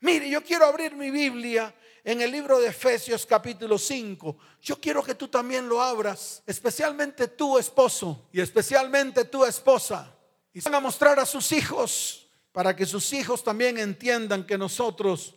Mire, 0.00 0.30
yo 0.30 0.42
quiero 0.42 0.64
abrir 0.64 0.96
mi 0.96 1.10
Biblia 1.10 1.74
en 2.02 2.22
el 2.22 2.30
libro 2.30 2.58
de 2.58 2.68
Efesios 2.68 3.26
capítulo 3.26 3.76
5. 3.76 4.38
Yo 4.62 4.80
quiero 4.80 5.02
que 5.02 5.14
tú 5.14 5.28
también 5.28 5.68
lo 5.68 5.82
abras, 5.82 6.42
especialmente 6.46 7.28
tu 7.28 7.58
esposo 7.58 8.26
y 8.32 8.40
especialmente 8.40 9.26
tu 9.26 9.44
esposa. 9.44 10.10
Y 10.54 10.62
van 10.62 10.76
a 10.76 10.80
mostrar 10.80 11.18
a 11.20 11.26
sus 11.26 11.52
hijos 11.52 12.26
para 12.52 12.74
que 12.74 12.86
sus 12.86 13.12
hijos 13.12 13.44
también 13.44 13.76
entiendan 13.76 14.46
que 14.46 14.56
nosotros 14.56 15.34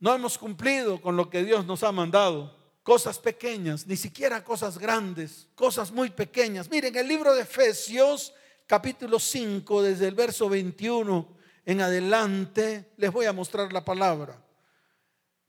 no 0.00 0.12
hemos 0.12 0.36
cumplido 0.36 1.00
con 1.00 1.16
lo 1.16 1.30
que 1.30 1.44
Dios 1.44 1.64
nos 1.64 1.84
ha 1.84 1.92
mandado 1.92 2.58
cosas 2.82 3.20
pequeñas, 3.20 3.86
ni 3.86 3.96
siquiera 3.96 4.42
cosas 4.42 4.78
grandes, 4.78 5.46
cosas 5.54 5.92
muy 5.92 6.10
pequeñas. 6.10 6.68
Miren, 6.68 6.96
el 6.96 7.06
libro 7.06 7.32
de 7.32 7.42
Efesios, 7.42 8.34
capítulo 8.66 9.20
5, 9.20 9.80
desde 9.80 10.08
el 10.08 10.16
verso 10.16 10.48
21 10.48 11.33
en 11.64 11.80
adelante, 11.80 12.92
les 12.96 13.12
voy 13.12 13.26
a 13.26 13.32
mostrar 13.32 13.72
la 13.72 13.84
palabra, 13.84 14.42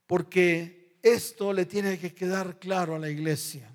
porque 0.06 0.98
esto 1.02 1.52
le 1.52 1.66
tiene 1.66 1.98
que 1.98 2.14
quedar 2.14 2.58
claro 2.58 2.94
a 2.94 2.98
la 2.98 3.10
iglesia. 3.10 3.70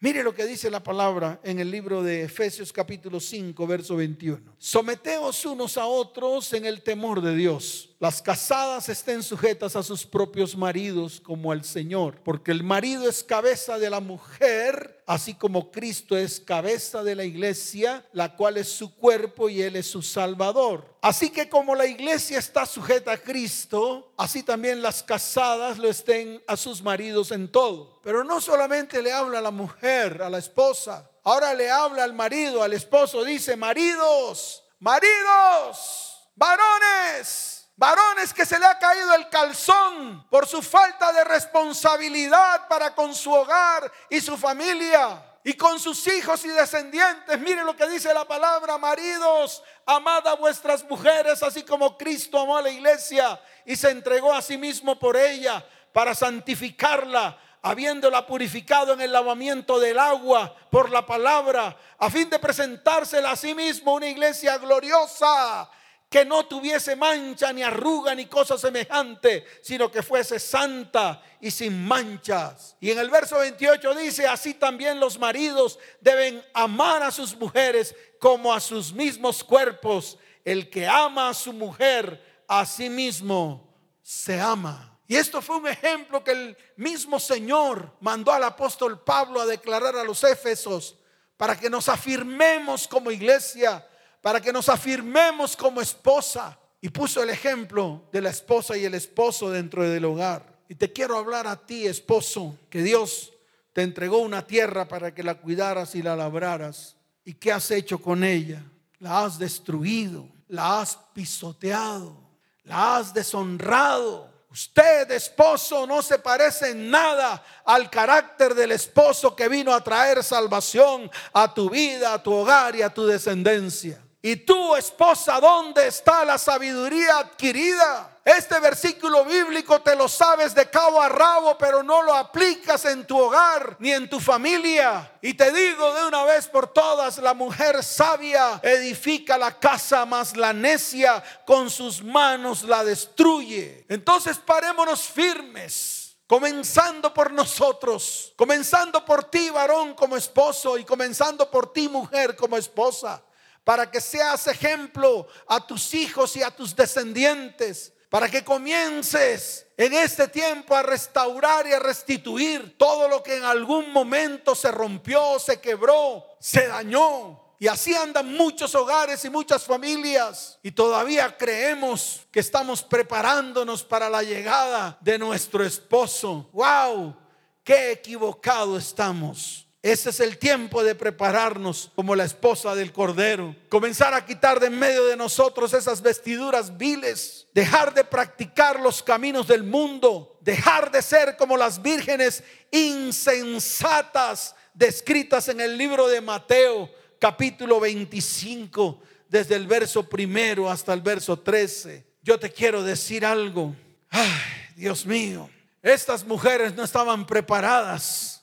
Mire 0.00 0.22
lo 0.22 0.34
que 0.34 0.44
dice 0.44 0.70
la 0.70 0.82
palabra 0.82 1.40
en 1.42 1.58
el 1.60 1.70
libro 1.70 2.02
de 2.02 2.24
Efesios 2.24 2.72
capítulo 2.72 3.18
5, 3.20 3.66
verso 3.66 3.96
21. 3.96 4.54
Someteos 4.58 5.46
unos 5.46 5.78
a 5.78 5.86
otros 5.86 6.52
en 6.52 6.66
el 6.66 6.82
temor 6.82 7.22
de 7.22 7.34
Dios. 7.34 7.93
Las 8.00 8.20
casadas 8.20 8.88
estén 8.88 9.22
sujetas 9.22 9.76
a 9.76 9.82
sus 9.82 10.04
propios 10.04 10.56
maridos 10.56 11.20
como 11.20 11.52
al 11.52 11.64
Señor, 11.64 12.20
porque 12.24 12.50
el 12.50 12.64
marido 12.64 13.08
es 13.08 13.22
cabeza 13.22 13.78
de 13.78 13.88
la 13.88 14.00
mujer, 14.00 15.02
así 15.06 15.34
como 15.34 15.70
Cristo 15.70 16.16
es 16.16 16.40
cabeza 16.40 17.04
de 17.04 17.14
la 17.14 17.24
iglesia, 17.24 18.04
la 18.12 18.34
cual 18.34 18.56
es 18.56 18.68
su 18.68 18.96
cuerpo 18.96 19.48
y 19.48 19.62
Él 19.62 19.76
es 19.76 19.86
su 19.86 20.02
Salvador. 20.02 20.96
Así 21.00 21.30
que 21.30 21.48
como 21.48 21.76
la 21.76 21.86
iglesia 21.86 22.38
está 22.38 22.66
sujeta 22.66 23.12
a 23.12 23.18
Cristo, 23.18 24.12
así 24.16 24.42
también 24.42 24.82
las 24.82 25.02
casadas 25.02 25.78
lo 25.78 25.88
estén 25.88 26.42
a 26.48 26.56
sus 26.56 26.82
maridos 26.82 27.30
en 27.30 27.50
todo. 27.50 28.00
Pero 28.02 28.24
no 28.24 28.40
solamente 28.40 29.02
le 29.02 29.12
habla 29.12 29.38
a 29.38 29.42
la 29.42 29.52
mujer, 29.52 30.20
a 30.20 30.28
la 30.28 30.38
esposa, 30.38 31.08
ahora 31.22 31.54
le 31.54 31.70
habla 31.70 32.02
al 32.02 32.12
marido, 32.12 32.60
al 32.60 32.72
esposo, 32.72 33.24
dice, 33.24 33.54
maridos, 33.54 34.64
maridos, 34.80 36.18
varones 36.34 37.53
Varones 37.76 38.32
que 38.32 38.46
se 38.46 38.58
le 38.58 38.66
ha 38.66 38.78
caído 38.78 39.14
el 39.14 39.28
calzón 39.28 40.24
por 40.30 40.46
su 40.46 40.62
falta 40.62 41.12
de 41.12 41.24
responsabilidad 41.24 42.68
para 42.68 42.94
con 42.94 43.12
su 43.12 43.32
hogar 43.32 43.90
y 44.08 44.20
su 44.20 44.36
familia 44.36 45.20
y 45.42 45.54
con 45.54 45.80
sus 45.80 46.06
hijos 46.06 46.44
y 46.44 46.48
descendientes. 46.50 47.36
Mire 47.40 47.64
lo 47.64 47.76
que 47.76 47.88
dice 47.88 48.14
la 48.14 48.26
palabra, 48.26 48.78
maridos, 48.78 49.60
amad 49.86 50.24
a 50.28 50.36
vuestras 50.36 50.84
mujeres, 50.84 51.42
así 51.42 51.64
como 51.64 51.98
Cristo 51.98 52.38
amó 52.38 52.56
a 52.56 52.62
la 52.62 52.70
iglesia 52.70 53.40
y 53.66 53.74
se 53.74 53.90
entregó 53.90 54.32
a 54.32 54.40
sí 54.40 54.56
mismo 54.56 54.96
por 54.96 55.16
ella 55.16 55.66
para 55.92 56.14
santificarla, 56.14 57.36
habiéndola 57.60 58.24
purificado 58.24 58.92
en 58.92 59.00
el 59.00 59.10
lavamiento 59.10 59.80
del 59.80 59.98
agua 59.98 60.54
por 60.70 60.90
la 60.90 61.04
palabra, 61.04 61.76
a 61.98 62.08
fin 62.08 62.30
de 62.30 62.38
presentársela 62.38 63.32
a 63.32 63.36
sí 63.36 63.52
mismo 63.52 63.94
una 63.94 64.06
iglesia 64.06 64.58
gloriosa 64.58 65.68
que 66.14 66.24
no 66.24 66.46
tuviese 66.46 66.94
mancha, 66.94 67.52
ni 67.52 67.64
arruga, 67.64 68.14
ni 68.14 68.26
cosa 68.26 68.56
semejante, 68.56 69.44
sino 69.60 69.90
que 69.90 70.00
fuese 70.00 70.38
santa 70.38 71.20
y 71.40 71.50
sin 71.50 71.84
manchas. 71.88 72.76
Y 72.78 72.92
en 72.92 73.00
el 73.00 73.10
verso 73.10 73.38
28 73.38 73.94
dice, 73.96 74.24
así 74.28 74.54
también 74.54 75.00
los 75.00 75.18
maridos 75.18 75.76
deben 76.00 76.40
amar 76.54 77.02
a 77.02 77.10
sus 77.10 77.36
mujeres 77.36 77.96
como 78.20 78.54
a 78.54 78.60
sus 78.60 78.92
mismos 78.92 79.42
cuerpos. 79.42 80.16
El 80.44 80.70
que 80.70 80.86
ama 80.86 81.30
a 81.30 81.34
su 81.34 81.52
mujer, 81.52 82.44
a 82.46 82.64
sí 82.64 82.88
mismo 82.88 83.74
se 84.00 84.40
ama. 84.40 84.96
Y 85.08 85.16
esto 85.16 85.42
fue 85.42 85.56
un 85.56 85.66
ejemplo 85.66 86.22
que 86.22 86.30
el 86.30 86.56
mismo 86.76 87.18
Señor 87.18 87.92
mandó 87.98 88.30
al 88.30 88.44
apóstol 88.44 89.02
Pablo 89.02 89.40
a 89.40 89.46
declarar 89.46 89.96
a 89.96 90.04
los 90.04 90.22
Éfesos 90.22 90.96
para 91.36 91.58
que 91.58 91.68
nos 91.68 91.88
afirmemos 91.88 92.86
como 92.86 93.10
iglesia 93.10 93.84
para 94.24 94.40
que 94.40 94.54
nos 94.54 94.70
afirmemos 94.70 95.54
como 95.54 95.82
esposa. 95.82 96.58
Y 96.80 96.88
puso 96.88 97.22
el 97.22 97.28
ejemplo 97.28 98.08
de 98.10 98.22
la 98.22 98.30
esposa 98.30 98.74
y 98.74 98.86
el 98.86 98.94
esposo 98.94 99.50
dentro 99.50 99.82
del 99.82 100.02
hogar. 100.06 100.46
Y 100.66 100.76
te 100.76 100.90
quiero 100.90 101.18
hablar 101.18 101.46
a 101.46 101.56
ti, 101.56 101.86
esposo, 101.86 102.56
que 102.70 102.82
Dios 102.82 103.34
te 103.74 103.82
entregó 103.82 104.20
una 104.20 104.46
tierra 104.46 104.88
para 104.88 105.14
que 105.14 105.22
la 105.22 105.34
cuidaras 105.34 105.94
y 105.94 106.00
la 106.00 106.16
labraras. 106.16 106.96
¿Y 107.22 107.34
qué 107.34 107.52
has 107.52 107.70
hecho 107.70 107.98
con 107.98 108.24
ella? 108.24 108.62
La 108.98 109.26
has 109.26 109.38
destruido, 109.38 110.26
la 110.48 110.80
has 110.80 110.96
pisoteado, 111.12 112.18
la 112.62 112.96
has 112.96 113.12
deshonrado. 113.12 114.32
Usted, 114.50 115.10
esposo, 115.10 115.86
no 115.86 116.00
se 116.00 116.18
parece 116.18 116.70
en 116.70 116.88
nada 116.88 117.44
al 117.66 117.90
carácter 117.90 118.54
del 118.54 118.72
esposo 118.72 119.36
que 119.36 119.48
vino 119.48 119.74
a 119.74 119.84
traer 119.84 120.24
salvación 120.24 121.10
a 121.34 121.52
tu 121.52 121.68
vida, 121.68 122.14
a 122.14 122.22
tu 122.22 122.32
hogar 122.32 122.74
y 122.74 122.80
a 122.80 122.88
tu 122.88 123.04
descendencia. 123.04 124.03
Y 124.26 124.36
tú, 124.36 124.74
esposa, 124.74 125.38
¿dónde 125.38 125.86
está 125.86 126.24
la 126.24 126.38
sabiduría 126.38 127.18
adquirida? 127.18 128.20
Este 128.24 128.58
versículo 128.58 129.22
bíblico 129.22 129.82
te 129.82 129.94
lo 129.94 130.08
sabes 130.08 130.54
de 130.54 130.70
cabo 130.70 131.02
a 131.02 131.10
rabo, 131.10 131.58
pero 131.58 131.82
no 131.82 132.02
lo 132.02 132.14
aplicas 132.14 132.86
en 132.86 133.06
tu 133.06 133.18
hogar 133.18 133.76
ni 133.80 133.92
en 133.92 134.08
tu 134.08 134.18
familia. 134.18 135.12
Y 135.20 135.34
te 135.34 135.52
digo 135.52 135.92
de 135.92 136.06
una 136.06 136.24
vez 136.24 136.48
por 136.48 136.72
todas, 136.72 137.18
la 137.18 137.34
mujer 137.34 137.84
sabia 137.84 138.60
edifica 138.62 139.36
la 139.36 139.58
casa, 139.58 140.06
mas 140.06 140.34
la 140.38 140.54
necia 140.54 141.22
con 141.44 141.68
sus 141.68 142.02
manos 142.02 142.62
la 142.62 142.82
destruye. 142.82 143.84
Entonces 143.90 144.38
parémonos 144.38 145.02
firmes 145.02 146.16
comenzando 146.26 147.12
por 147.12 147.30
nosotros, 147.30 148.32
comenzando 148.36 149.04
por 149.04 149.24
ti, 149.24 149.50
varón, 149.50 149.92
como 149.92 150.16
esposo, 150.16 150.78
y 150.78 150.84
comenzando 150.84 151.50
por 151.50 151.74
ti, 151.74 151.90
mujer, 151.90 152.34
como 152.36 152.56
esposa, 152.56 153.22
para 153.64 153.90
que 153.90 154.00
seas 154.00 154.46
ejemplo 154.46 155.26
a 155.48 155.66
tus 155.66 155.94
hijos 155.94 156.36
y 156.36 156.42
a 156.42 156.50
tus 156.50 156.76
descendientes, 156.76 157.92
para 158.10 158.28
que 158.28 158.44
comiences 158.44 159.66
en 159.76 159.94
este 159.94 160.28
tiempo 160.28 160.76
a 160.76 160.82
restaurar 160.82 161.66
y 161.66 161.72
a 161.72 161.80
restituir 161.80 162.76
todo 162.78 163.08
lo 163.08 163.22
que 163.22 163.38
en 163.38 163.44
algún 163.44 163.90
momento 163.90 164.54
se 164.54 164.70
rompió, 164.70 165.38
se 165.40 165.60
quebró, 165.60 166.24
se 166.38 166.68
dañó. 166.68 167.40
Y 167.58 167.66
así 167.66 167.94
andan 167.94 168.36
muchos 168.36 168.74
hogares 168.74 169.24
y 169.24 169.30
muchas 169.30 169.64
familias. 169.64 170.58
Y 170.62 170.72
todavía 170.72 171.36
creemos 171.36 172.20
que 172.30 172.40
estamos 172.40 172.82
preparándonos 172.82 173.82
para 173.82 174.10
la 174.10 174.22
llegada 174.22 174.98
de 175.00 175.18
nuestro 175.18 175.64
esposo. 175.64 176.48
¡Wow! 176.52 177.16
¡Qué 177.64 177.92
equivocado 177.92 178.76
estamos! 178.76 179.63
Ese 179.84 180.08
es 180.08 180.20
el 180.20 180.38
tiempo 180.38 180.82
de 180.82 180.94
prepararnos 180.94 181.92
como 181.94 182.16
la 182.16 182.24
esposa 182.24 182.74
del 182.74 182.90
Cordero. 182.90 183.54
Comenzar 183.68 184.14
a 184.14 184.24
quitar 184.24 184.58
de 184.58 184.68
en 184.68 184.78
medio 184.78 185.04
de 185.04 185.14
nosotros 185.14 185.74
esas 185.74 186.00
vestiduras 186.00 186.78
viles. 186.78 187.46
Dejar 187.52 187.92
de 187.92 188.02
practicar 188.02 188.80
los 188.80 189.02
caminos 189.02 189.46
del 189.46 189.62
mundo. 189.62 190.38
Dejar 190.40 190.90
de 190.90 191.02
ser 191.02 191.36
como 191.36 191.58
las 191.58 191.82
vírgenes 191.82 192.42
insensatas 192.70 194.56
descritas 194.72 195.48
en 195.48 195.60
el 195.60 195.76
libro 195.76 196.08
de 196.08 196.22
Mateo 196.22 196.90
capítulo 197.18 197.78
25, 197.78 199.02
desde 199.28 199.54
el 199.54 199.66
verso 199.66 200.08
primero 200.08 200.70
hasta 200.70 200.94
el 200.94 201.02
verso 201.02 201.38
13. 201.38 202.02
Yo 202.22 202.40
te 202.40 202.50
quiero 202.50 202.82
decir 202.82 203.26
algo. 203.26 203.76
Ay, 204.08 204.30
Dios 204.76 205.04
mío, 205.04 205.50
estas 205.82 206.24
mujeres 206.24 206.74
no 206.74 206.84
estaban 206.84 207.26
preparadas. 207.26 208.33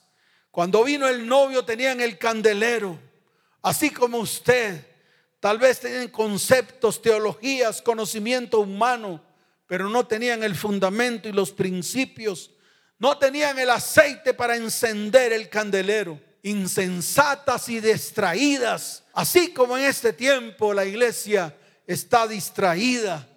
Cuando 0.51 0.83
vino 0.83 1.07
el 1.07 1.25
novio 1.25 1.63
tenían 1.63 2.01
el 2.01 2.17
candelero, 2.17 2.99
así 3.61 3.89
como 3.89 4.17
usted. 4.19 4.85
Tal 5.39 5.57
vez 5.57 5.79
tenían 5.79 6.09
conceptos, 6.09 7.01
teologías, 7.01 7.81
conocimiento 7.81 8.59
humano, 8.59 9.23
pero 9.65 9.89
no 9.89 10.05
tenían 10.05 10.43
el 10.43 10.55
fundamento 10.55 11.27
y 11.27 11.31
los 11.31 11.51
principios. 11.51 12.51
No 12.99 13.17
tenían 13.17 13.57
el 13.57 13.71
aceite 13.71 14.35
para 14.35 14.55
encender 14.55 15.33
el 15.33 15.49
candelero. 15.49 16.19
Insensatas 16.43 17.69
y 17.69 17.79
distraídas, 17.79 19.03
así 19.13 19.53
como 19.53 19.77
en 19.77 19.85
este 19.85 20.13
tiempo 20.13 20.73
la 20.73 20.85
iglesia 20.85 21.55
está 21.87 22.27
distraída, 22.27 23.27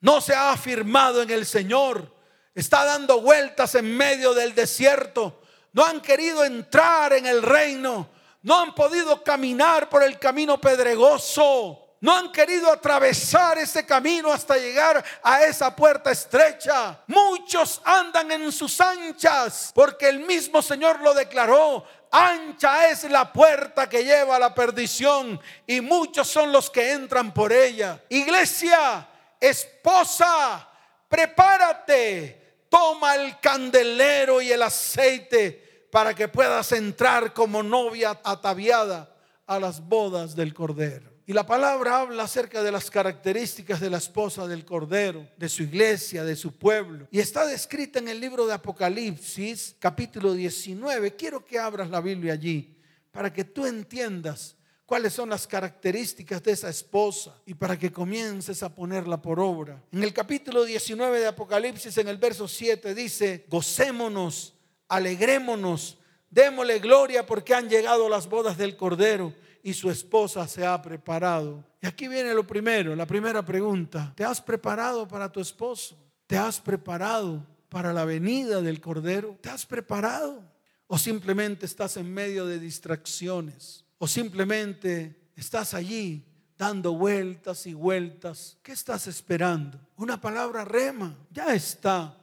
no 0.00 0.20
se 0.20 0.34
ha 0.34 0.52
afirmado 0.52 1.22
en 1.22 1.30
el 1.30 1.44
Señor, 1.44 2.14
está 2.54 2.84
dando 2.84 3.20
vueltas 3.20 3.74
en 3.74 3.96
medio 3.96 4.32
del 4.32 4.54
desierto, 4.54 5.39
no 5.72 5.84
han 5.84 6.00
querido 6.00 6.44
entrar 6.44 7.12
en 7.12 7.26
el 7.26 7.42
reino, 7.42 8.08
no 8.42 8.60
han 8.60 8.74
podido 8.74 9.22
caminar 9.22 9.88
por 9.88 10.02
el 10.02 10.18
camino 10.18 10.60
pedregoso, 10.60 11.96
no 12.00 12.16
han 12.16 12.32
querido 12.32 12.72
atravesar 12.72 13.58
ese 13.58 13.84
camino 13.84 14.32
hasta 14.32 14.56
llegar 14.56 15.04
a 15.22 15.42
esa 15.42 15.74
puerta 15.76 16.10
estrecha. 16.10 16.98
Muchos 17.06 17.80
andan 17.84 18.32
en 18.32 18.50
sus 18.50 18.80
anchas 18.80 19.70
porque 19.74 20.08
el 20.08 20.20
mismo 20.20 20.62
Señor 20.62 21.00
lo 21.00 21.12
declaró 21.12 21.84
ancha 22.10 22.88
es 22.88 23.04
la 23.04 23.32
puerta 23.32 23.88
que 23.88 24.04
lleva 24.04 24.36
a 24.36 24.40
la 24.40 24.54
perdición 24.54 25.40
y 25.66 25.80
muchos 25.80 26.28
son 26.28 26.52
los 26.52 26.70
que 26.70 26.92
entran 26.92 27.32
por 27.32 27.52
ella. 27.52 28.02
Iglesia, 28.08 29.06
esposa, 29.38 30.68
prepárate, 31.08 32.39
toma 32.70 33.16
el 33.16 33.38
candelero 33.40 34.40
y 34.40 34.50
el 34.50 34.62
aceite 34.62 35.88
para 35.92 36.14
que 36.14 36.28
puedas 36.28 36.72
entrar 36.72 37.34
como 37.34 37.62
novia 37.62 38.18
ataviada 38.24 39.14
a 39.46 39.60
las 39.60 39.86
bodas 39.86 40.34
del 40.34 40.54
Cordero. 40.54 41.10
Y 41.26 41.32
la 41.32 41.46
palabra 41.46 42.00
habla 42.00 42.24
acerca 42.24 42.62
de 42.62 42.72
las 42.72 42.90
características 42.90 43.80
de 43.80 43.90
la 43.90 43.98
esposa 43.98 44.46
del 44.48 44.64
Cordero, 44.64 45.28
de 45.36 45.48
su 45.48 45.62
iglesia, 45.62 46.24
de 46.24 46.34
su 46.34 46.56
pueblo. 46.56 47.06
Y 47.10 47.20
está 47.20 47.46
descrita 47.46 47.98
en 47.98 48.08
el 48.08 48.18
libro 48.18 48.46
de 48.46 48.54
Apocalipsis, 48.54 49.76
capítulo 49.78 50.32
19. 50.32 51.14
Quiero 51.16 51.44
que 51.44 51.58
abras 51.58 51.90
la 51.90 52.00
Biblia 52.00 52.32
allí 52.32 52.76
para 53.12 53.32
que 53.32 53.44
tú 53.44 53.66
entiendas 53.66 54.56
cuáles 54.90 55.12
son 55.12 55.28
las 55.28 55.46
características 55.46 56.42
de 56.42 56.50
esa 56.50 56.68
esposa 56.68 57.40
y 57.46 57.54
para 57.54 57.78
que 57.78 57.92
comiences 57.92 58.60
a 58.64 58.74
ponerla 58.74 59.22
por 59.22 59.38
obra. 59.38 59.80
En 59.92 60.02
el 60.02 60.12
capítulo 60.12 60.64
19 60.64 61.20
de 61.20 61.28
Apocalipsis, 61.28 61.96
en 61.98 62.08
el 62.08 62.16
verso 62.16 62.48
7, 62.48 62.92
dice, 62.92 63.46
gocémonos, 63.48 64.52
alegrémonos, 64.88 65.96
démosle 66.28 66.80
gloria 66.80 67.24
porque 67.24 67.54
han 67.54 67.68
llegado 67.68 68.08
las 68.08 68.28
bodas 68.28 68.58
del 68.58 68.76
Cordero 68.76 69.32
y 69.62 69.74
su 69.74 69.92
esposa 69.92 70.48
se 70.48 70.66
ha 70.66 70.82
preparado. 70.82 71.64
Y 71.80 71.86
aquí 71.86 72.08
viene 72.08 72.34
lo 72.34 72.44
primero, 72.44 72.96
la 72.96 73.06
primera 73.06 73.44
pregunta. 73.44 74.12
¿Te 74.16 74.24
has 74.24 74.40
preparado 74.40 75.06
para 75.06 75.30
tu 75.30 75.38
esposo? 75.38 75.96
¿Te 76.26 76.36
has 76.36 76.58
preparado 76.58 77.46
para 77.68 77.92
la 77.92 78.04
venida 78.04 78.60
del 78.60 78.80
Cordero? 78.80 79.38
¿Te 79.40 79.50
has 79.50 79.64
preparado? 79.64 80.42
¿O 80.88 80.98
simplemente 80.98 81.64
estás 81.64 81.96
en 81.96 82.12
medio 82.12 82.44
de 82.44 82.58
distracciones? 82.58 83.84
¿O 84.02 84.08
simplemente 84.08 85.30
estás 85.36 85.74
allí 85.74 86.24
dando 86.56 86.94
vueltas 86.94 87.66
y 87.66 87.74
vueltas? 87.74 88.56
¿Qué 88.62 88.72
estás 88.72 89.06
esperando? 89.06 89.78
Una 89.96 90.18
palabra 90.18 90.64
rema, 90.64 91.14
ya 91.30 91.54
está. 91.54 92.16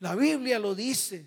La 0.00 0.14
Biblia 0.14 0.58
lo 0.58 0.74
dice. 0.74 1.26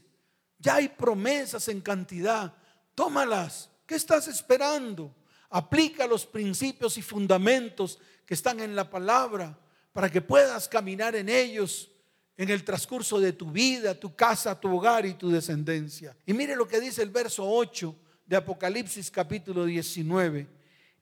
Ya 0.60 0.76
hay 0.76 0.88
promesas 0.88 1.68
en 1.68 1.82
cantidad. 1.82 2.54
Tómalas. 2.94 3.72
¿Qué 3.88 3.96
estás 3.96 4.28
esperando? 4.28 5.16
Aplica 5.50 6.06
los 6.06 6.28
principios 6.28 7.00
y 7.00 7.02
fundamentos 7.02 7.98
que 8.24 8.36
están 8.36 8.60
en 8.60 8.76
la 8.76 8.88
palabra 8.88 9.58
para 9.92 10.12
que 10.12 10.22
puedas 10.22 10.68
caminar 10.68 11.16
en 11.16 11.28
ellos 11.28 11.90
en 12.38 12.50
el 12.50 12.64
transcurso 12.64 13.20
de 13.20 13.34
tu 13.34 13.50
vida, 13.50 14.00
tu 14.00 14.16
casa, 14.16 14.60
tu 14.60 14.78
hogar 14.78 15.08
y 15.08 15.16
tu 15.16 15.32
descendencia. 15.32 16.16
Y 16.28 16.34
mire 16.34 16.56
lo 16.56 16.68
que 16.68 16.80
dice 16.80 17.02
el 17.02 17.10
verso 17.10 17.50
8 17.50 17.96
de 18.32 18.38
Apocalipsis 18.38 19.12
capítulo 19.12 19.66
19. 19.66 20.48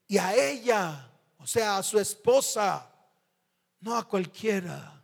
Y 0.08 0.18
a 0.18 0.34
ella, 0.34 1.12
o 1.38 1.46
sea, 1.46 1.78
a 1.78 1.84
su 1.84 2.00
esposa, 2.00 2.92
no 3.82 3.96
a 3.96 4.08
cualquiera, 4.08 5.00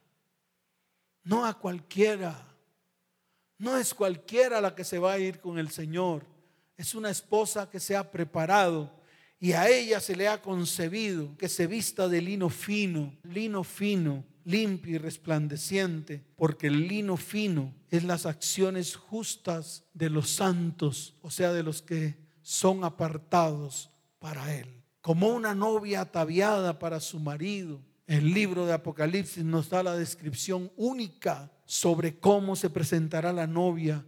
no 1.24 1.46
a 1.46 1.54
cualquiera, 1.54 2.36
no 3.60 3.78
es 3.78 3.94
cualquiera 3.94 4.60
la 4.60 4.74
que 4.74 4.84
se 4.84 4.98
va 4.98 5.14
a 5.14 5.20
ir 5.20 5.40
con 5.40 5.60
el 5.60 5.70
Señor. 5.70 6.26
Es 6.76 6.96
una 6.96 7.12
esposa 7.12 7.70
que 7.70 7.80
se 7.80 7.96
ha 7.96 8.10
preparado 8.10 8.90
y 9.40 9.52
a 9.52 9.70
ella 9.70 10.00
se 10.00 10.16
le 10.16 10.28
ha 10.28 10.42
concebido 10.42 11.38
que 11.38 11.48
se 11.48 11.68
vista 11.68 12.08
de 12.08 12.22
lino 12.22 12.50
fino, 12.50 13.16
lino 13.22 13.64
fino, 13.64 14.24
limpio 14.46 14.96
y 14.96 14.98
resplandeciente, 15.00 16.24
porque 16.38 16.68
el 16.68 16.88
lino 16.88 17.18
fino 17.18 17.74
es 17.90 18.04
las 18.04 18.26
acciones 18.26 18.96
justas 18.96 19.84
de 19.94 20.10
los 20.10 20.30
santos, 20.30 21.16
o 21.22 21.30
sea, 21.30 21.52
de 21.52 21.64
los 21.64 21.82
que 21.82 22.16
son 22.42 22.84
apartados 22.84 23.90
para 24.20 24.56
él. 24.56 24.68
Como 25.02 25.28
una 25.30 25.54
novia 25.54 26.02
ataviada 26.02 26.80
para 26.80 27.00
su 27.00 27.20
marido. 27.20 27.82
El 28.08 28.34
libro 28.34 28.68
de 28.68 28.74
Apocalipsis 28.74 29.44
nos 29.44 29.70
da 29.70 29.82
la 29.82 29.96
descripción 29.96 30.72
única 30.78 31.52
sobre 31.66 32.20
cómo 32.20 32.56
se 32.56 32.70
presentará 32.70 33.34
la 33.34 33.48
novia 33.48 34.06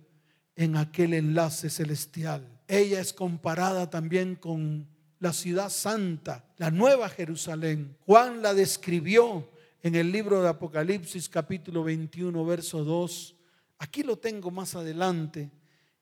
en 0.56 0.78
aquel 0.78 1.15
enlace 1.15 1.69
celestial. 1.69 2.62
Ella 2.67 3.00
es 3.00 3.12
comparada 3.13 3.89
también 3.89 4.36
con 4.36 4.88
la 5.19 5.34
ciudad 5.34 5.69
santa, 5.69 6.45
la 6.58 6.69
nueva 6.69 7.10
Jerusalén. 7.10 7.97
Juan 8.06 8.41
la 8.43 8.54
describió 8.54 9.50
en 9.83 9.95
el 9.95 10.11
libro 10.11 10.41
de 10.41 10.49
Apocalipsis 10.49 11.29
capítulo 11.29 11.83
21, 11.83 12.45
verso 12.45 12.83
2. 12.83 13.35
Aquí 13.79 14.03
lo 14.03 14.17
tengo 14.17 14.51
más 14.51 14.75
adelante 14.75 15.51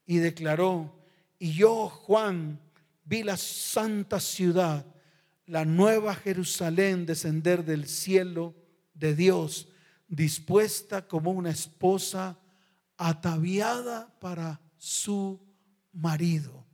y 0.05 0.17
declaró, 0.17 0.95
y 1.37 1.53
yo, 1.53 1.89
Juan, 1.89 2.59
vi 3.03 3.23
la 3.23 3.37
santa 3.37 4.19
ciudad, 4.19 4.85
la 5.45 5.65
nueva 5.65 6.15
Jerusalén 6.15 7.05
descender 7.05 7.65
del 7.65 7.87
cielo 7.87 8.55
de 8.93 9.15
Dios, 9.15 9.67
dispuesta 10.07 11.07
como 11.07 11.31
una 11.31 11.49
esposa 11.49 12.37
ataviada 12.97 14.13
para 14.19 14.61
su 14.77 15.39
marido. 15.91 16.65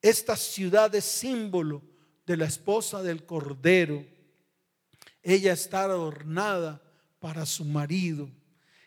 Esta 0.00 0.36
ciudad 0.36 0.92
es 0.94 1.04
símbolo 1.04 1.82
de 2.26 2.36
la 2.36 2.46
esposa 2.46 3.02
del 3.02 3.24
Cordero. 3.24 4.04
Ella 5.22 5.52
está 5.52 5.84
adornada 5.84 6.82
para 7.20 7.46
su 7.46 7.64
marido. 7.64 8.28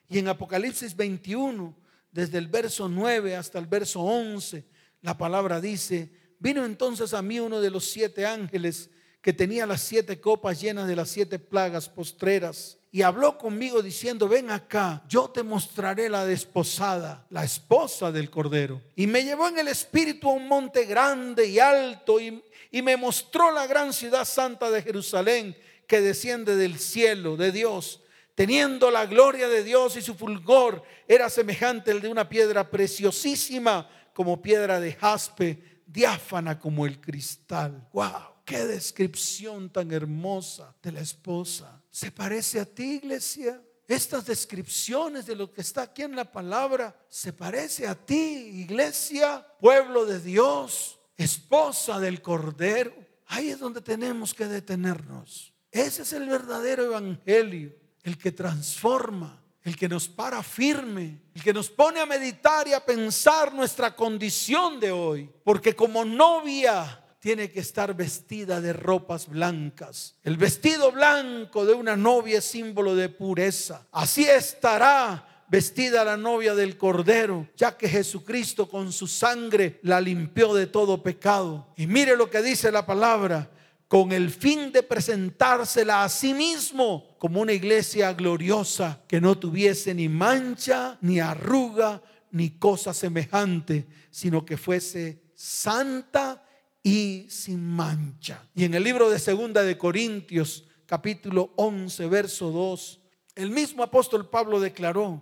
Y 0.10 0.20
en 0.20 0.28
Apocalipsis 0.28 0.96
21, 0.96 1.76
desde 2.12 2.38
el 2.38 2.48
verso 2.48 2.88
9 2.90 3.36
hasta 3.36 3.60
el 3.60 3.66
verso 3.66 4.02
11, 4.02 4.66
la 5.02 5.18
palabra 5.18 5.62
dice, 5.62 6.12
vino 6.40 6.66
entonces 6.66 7.14
a 7.14 7.22
mí 7.22 7.40
uno 7.40 7.62
de 7.62 7.70
los 7.72 7.86
siete 7.86 8.26
ángeles 8.26 8.90
que 9.22 9.34
tenía 9.34 9.66
las 9.66 9.82
siete 9.82 10.22
copas 10.22 10.62
llenas 10.62 10.88
de 10.88 10.96
las 10.96 11.10
siete 11.10 11.40
plagas 11.40 11.90
postreras. 11.90 12.78
Y 12.92 13.02
habló 13.02 13.38
conmigo 13.38 13.82
diciendo, 13.82 14.28
ven 14.28 14.52
acá, 14.52 15.04
yo 15.10 15.30
te 15.30 15.42
mostraré 15.42 16.10
la 16.10 16.26
desposada, 16.26 17.26
la 17.30 17.44
esposa 17.44 18.12
del 18.12 18.30
Cordero. 18.30 18.82
Y 18.96 19.08
me 19.08 19.24
llevó 19.24 19.48
en 19.48 19.60
el 19.60 19.68
espíritu 19.68 20.30
a 20.30 20.34
un 20.34 20.48
monte 20.48 20.86
grande 20.86 21.48
y 21.48 21.60
alto 21.60 22.20
y, 22.20 22.44
y 22.72 22.82
me 22.82 22.96
mostró 22.96 23.52
la 23.52 23.66
gran 23.66 23.92
ciudad 23.92 24.26
santa 24.26 24.70
de 24.70 24.82
Jerusalén 24.82 25.58
que 25.88 26.02
desciende 26.02 26.56
del 26.56 26.80
cielo 26.80 27.38
de 27.38 27.52
Dios 27.52 28.02
teniendo 28.36 28.92
la 28.92 29.06
gloria 29.06 29.48
de 29.48 29.64
Dios 29.64 29.96
y 29.96 30.02
su 30.02 30.14
fulgor 30.14 30.84
era 31.08 31.30
semejante 31.30 31.92
al 31.92 32.02
de 32.02 32.10
una 32.10 32.28
piedra 32.30 32.70
preciosísima 32.70 33.90
como 34.14 34.42
piedra 34.42 34.80
de 34.80 34.94
jaspe, 34.94 35.82
diáfana 35.88 36.60
como 36.60 36.86
el 36.86 37.00
cristal. 37.00 37.88
¡Wow! 37.94 38.36
¡Qué 38.44 38.66
descripción 38.66 39.70
tan 39.70 39.92
hermosa 39.92 40.76
de 40.84 40.92
la 40.92 41.00
esposa! 41.00 41.82
¿Se 41.90 42.12
parece 42.12 42.60
a 42.60 42.66
ti, 42.66 42.96
iglesia? 42.96 43.62
Estas 43.88 44.26
descripciones 44.26 45.26
de 45.26 45.36
lo 45.36 45.52
que 45.52 45.62
está 45.62 45.84
aquí 45.84 46.02
en 46.02 46.16
la 46.16 46.30
palabra, 46.30 46.96
¿se 47.08 47.34
parece 47.34 47.88
a 47.88 47.96
ti, 47.96 48.16
iglesia, 48.64 49.46
pueblo 49.60 50.06
de 50.06 50.20
Dios, 50.20 51.00
esposa 51.18 52.00
del 52.00 52.22
Cordero? 52.22 52.94
Ahí 53.28 53.50
es 53.50 53.60
donde 53.60 53.82
tenemos 53.82 54.34
que 54.34 54.46
detenernos. 54.48 55.55
Ese 55.76 56.04
es 56.04 56.14
el 56.14 56.30
verdadero 56.30 56.86
evangelio 56.86 57.74
el 58.04 58.18
que 58.18 58.32
transforma, 58.32 59.44
el 59.62 59.76
que 59.76 59.90
nos 59.90 60.08
para 60.08 60.42
firme, 60.42 61.20
el 61.34 61.44
que 61.44 61.52
nos 61.52 61.70
pone 61.70 62.00
a 62.00 62.06
meditar 62.06 62.66
y 62.66 62.72
a 62.72 62.86
pensar 62.86 63.54
nuestra 63.54 63.94
condición 63.94 64.80
de 64.80 64.94
hoy. 64.94 65.30
Porque 65.44 65.76
como 65.76 66.06
novia 66.06 67.04
tiene 67.20 67.52
que 67.52 67.60
estar 67.60 67.94
vestida 67.94 68.62
de 68.62 68.72
ropas 68.72 69.28
blancas. 69.28 70.16
El 70.24 70.38
vestido 70.38 70.94
blanco 70.94 71.66
de 71.66 71.74
una 71.74 71.98
novia 71.98 72.38
es 72.38 72.46
símbolo 72.46 72.96
de 72.96 73.10
pureza. 73.10 73.86
Así 73.92 74.24
estará 74.24 75.44
vestida 75.50 76.06
la 76.06 76.16
novia 76.16 76.56
del 76.56 76.78
Cordero, 76.78 77.50
ya 77.58 77.76
que 77.76 77.90
Jesucristo 77.90 78.70
con 78.70 78.94
su 78.94 79.08
sangre 79.08 79.80
la 79.84 80.00
limpió 80.00 80.54
de 80.54 80.68
todo 80.68 81.04
pecado. 81.04 81.68
Y 81.76 81.86
mire 81.86 82.16
lo 82.16 82.30
que 82.30 82.42
dice 82.42 82.72
la 82.72 82.86
palabra, 82.86 83.50
con 83.88 84.12
el 84.12 84.32
fin 84.32 84.72
de 84.72 84.84
presentársela 84.84 86.04
a 86.04 86.10
sí 86.10 86.34
mismo 86.34 87.16
como 87.20 87.42
una 87.42 87.54
iglesia 87.54 88.14
gloriosa 88.14 89.04
que 89.08 89.22
no 89.22 89.38
tuviese 89.38 89.94
ni 89.94 90.10
mancha, 90.10 90.98
ni 91.02 91.20
arruga, 91.20 92.02
ni 92.32 92.52
cosa 92.58 92.94
semejante, 92.94 93.88
sino 94.10 94.44
que 94.44 94.58
fuese 94.58 95.22
santa 95.36 96.44
y 96.82 97.28
sin 97.30 97.64
mancha. 97.64 98.48
Y 98.56 98.64
en 98.64 98.74
el 98.74 98.84
libro 98.84 99.10
de 99.10 99.20
Segunda 99.20 99.64
de 99.64 99.78
Corintios, 99.78 100.66
capítulo 100.86 101.54
11, 101.56 102.08
verso 102.08 102.52
2, 102.52 103.00
el 103.36 103.52
mismo 103.52 103.84
apóstol 103.84 104.30
Pablo 104.30 104.60
declaró, 104.60 105.22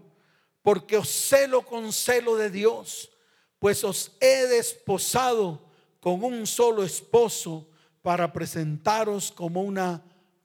porque 0.62 0.97
os 0.97 1.10
celo 1.10 1.63
con 1.63 1.91
celo 1.91 2.38
de 2.38 2.49
Dios, 2.49 3.12
pues 3.60 3.84
os 3.84 4.13
he 4.19 4.47
desposado 4.47 5.69
con 5.99 6.23
un 6.23 6.47
solo 6.47 6.84
esposo 6.84 7.69
para 8.04 8.32
presentaros 8.32 9.32
como 9.32 9.63
una 9.63 10.04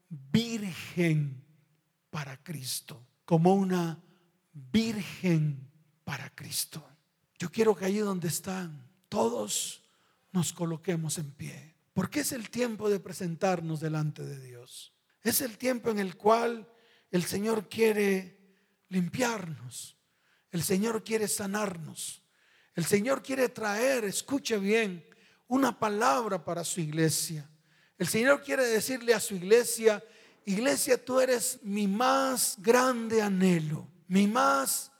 virgen 0.09 1.44
para 2.09 2.42
Cristo, 2.42 3.05
como 3.27 3.53
una 3.55 4.03
virgen 4.53 5.68
para 6.05 6.31
Cristo. 6.31 6.88
Yo 7.37 7.51
quiero 7.51 7.77
que 7.77 7.85
allí 7.85 7.99
donde 7.99 8.29
están 8.29 8.88
todos 9.09 9.83
nos 10.33 10.53
coloquemos 10.53 11.18
en 11.18 11.33
pie, 11.33 11.75
porque 11.92 12.21
es 12.21 12.33
el 12.33 12.49
tiempo 12.49 12.88
de 12.88 13.01
presentarnos 13.01 13.81
delante 13.81 14.25
de 14.25 14.40
Dios. 14.40 14.94
Es 15.23 15.40
el 15.40 15.59
tiempo 15.59 15.90
en 15.90 15.99
el 15.99 16.16
cual 16.16 16.73
el 17.11 17.25
Señor 17.25 17.68
quiere 17.68 18.38
limpiarnos, 18.88 19.97
el 20.53 20.62
Señor 20.62 21.03
quiere 21.03 21.27
sanarnos, 21.27 22.23
el 22.75 22.85
Señor 22.85 23.21
quiere 23.21 23.49
traer, 23.49 24.05
escuche 24.05 24.59
bien, 24.59 25.05
una 25.49 25.77
palabra 25.77 26.45
para 26.45 26.63
su 26.63 26.81
iglesia. 26.81 27.49
El 27.99 28.07
Señor 28.07 28.43
quiere 28.43 28.65
decirle 28.65 29.13
a 29.13 29.21
su 29.21 29.35
iglesia, 29.35 30.05
iglesia, 30.45 31.03
tú 31.03 31.19
eres 31.19 31.59
mi 31.63 31.89
más 31.89 32.57
grande 32.59 33.21
anhelo, 33.21 33.89
mi 34.07 34.29
más 34.29 34.93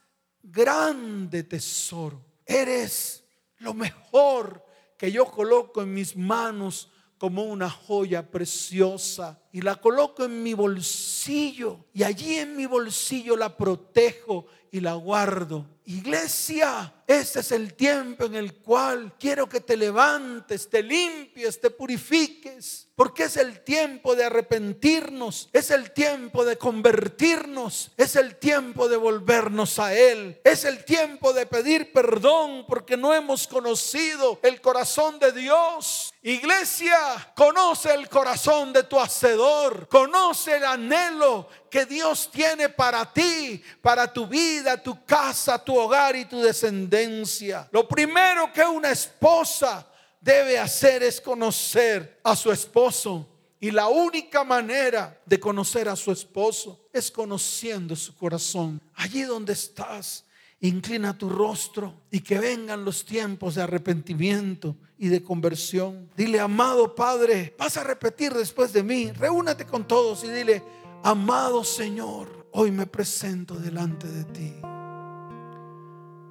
grande 0.43 1.45
tesoro. 1.45 2.25
Eres 2.45 3.23
lo 3.59 3.75
mejor 3.75 4.65
que 4.97 5.13
yo 5.13 5.27
coloco 5.27 5.83
en 5.83 5.95
mis 5.95 6.17
manos 6.17 6.91
como 7.19 7.45
una 7.45 7.69
joya 7.69 8.31
preciosa 8.31 9.41
y 9.53 9.61
la 9.61 9.77
coloco 9.77 10.25
en 10.25 10.43
mi 10.43 10.55
bolsillo 10.55 11.85
y 11.93 12.05
allí 12.05 12.35
en 12.35 12.57
mi 12.57 12.67
bolsillo 12.67 13.37
la 13.37 13.57
protejo 13.57 14.47
y 14.71 14.81
la 14.81 14.95
guardo. 14.95 15.67
Iglesia, 15.88 16.92
este 17.07 17.40
es 17.40 17.51
el 17.51 17.72
tiempo 17.72 18.27
en 18.27 18.35
el 18.35 18.57
cual 18.57 19.14
quiero 19.18 19.48
que 19.48 19.62
te 19.62 19.74
levantes, 19.74 20.68
te 20.68 20.83
limpies, 20.83 21.59
te 21.59 21.70
purifiques 21.70 22.88
porque 22.98 23.22
es 23.22 23.37
el 23.37 23.62
tiempo 23.62 24.16
de 24.16 24.24
arrepentirnos, 24.24 25.48
es 25.53 25.70
el 25.70 25.92
tiempo 25.92 26.44
de 26.44 26.59
convertirnos, 26.59 27.92
es 27.96 28.16
el 28.16 28.35
tiempo 28.40 28.88
de 28.88 28.96
volvernos 28.96 29.79
a 29.79 29.94
Él, 29.94 30.40
es 30.42 30.64
el 30.64 30.85
tiempo 30.85 31.33
de 31.33 31.46
pedir 31.46 31.92
perdón 31.92 32.66
porque 32.66 32.96
no 32.96 33.14
hemos 33.14 33.46
conocido 33.46 34.40
el 34.42 34.61
corazón 34.61 35.20
de 35.20 35.31
Dios. 35.31 36.12
Iglesia, 36.22 37.33
conoce 37.37 37.94
el 37.94 38.09
corazón 38.09 38.72
de 38.72 38.83
tu 38.83 38.98
hacedor, 38.98 39.87
conoce 39.87 40.57
el 40.57 40.64
anhelo 40.64 41.48
que 41.70 41.87
Dios 41.87 42.29
tiene 42.33 42.68
para 42.68 43.12
ti, 43.12 43.62
para 43.81 44.12
tu 44.12 44.27
vida, 44.27 44.83
tu 44.83 45.05
casa, 45.05 45.62
tu 45.62 45.78
hogar 45.79 46.17
y 46.17 46.25
tu 46.25 46.41
descendencia. 46.41 47.69
Lo 47.73 47.87
primero 47.87 48.53
que 48.53 48.62
una 48.62 48.91
esposa 48.91 49.87
debe 50.21 50.59
hacer 50.59 51.03
es 51.03 51.21
conocer 51.21 52.21
a 52.23 52.35
su 52.37 52.51
esposo. 52.53 53.27
Y 53.61 53.73
la 53.73 53.88
única 53.88 54.45
manera 54.45 55.21
de 55.27 55.41
conocer 55.41 55.88
a 55.88 55.97
su 55.97 56.12
esposo 56.12 56.88
es 56.93 57.11
conociendo 57.11 57.97
su 57.97 58.14
corazón. 58.17 58.81
Allí 58.95 59.23
donde 59.23 59.53
estás, 59.53 60.25
inclina 60.61 61.17
tu 61.17 61.29
rostro 61.29 62.03
y 62.11 62.21
que 62.21 62.38
vengan 62.38 62.85
los 62.85 63.05
tiempos 63.05 63.57
de 63.57 63.62
arrepentimiento 63.62 64.77
y 64.97 65.09
de 65.09 65.23
conversión. 65.23 66.09
Dile, 66.17 66.41
amado 66.41 66.95
Padre, 66.95 67.55
vas 67.59 67.77
a 67.77 67.85
repetir 67.85 68.33
después 68.33 68.73
de 68.73 68.83
mí. 68.83 69.11
Reúnate 69.12 69.64
con 69.64 69.87
todos 69.87 70.25
y 70.25 70.29
dile, 70.29 70.62
amado 71.03 71.64
Señor, 71.64 72.49
hoy 72.53 72.71
me 72.71 72.87
presento 72.87 73.55
delante 73.55 74.07
de 74.09 74.25
ti, 74.25 74.55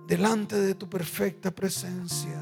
delante 0.07 0.55
de 0.55 0.73
tu 0.73 0.89
perfecta 0.89 1.51
presencia. 1.51 2.41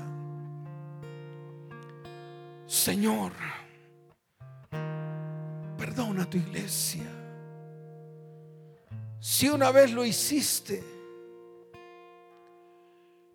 Señor, 2.68 3.34
perdona 5.78 6.24
a 6.24 6.30
tu 6.30 6.38
iglesia. 6.38 7.10
Si 9.20 9.50
una 9.50 9.72
vez 9.72 9.92
lo 9.92 10.06
hiciste 10.06 10.84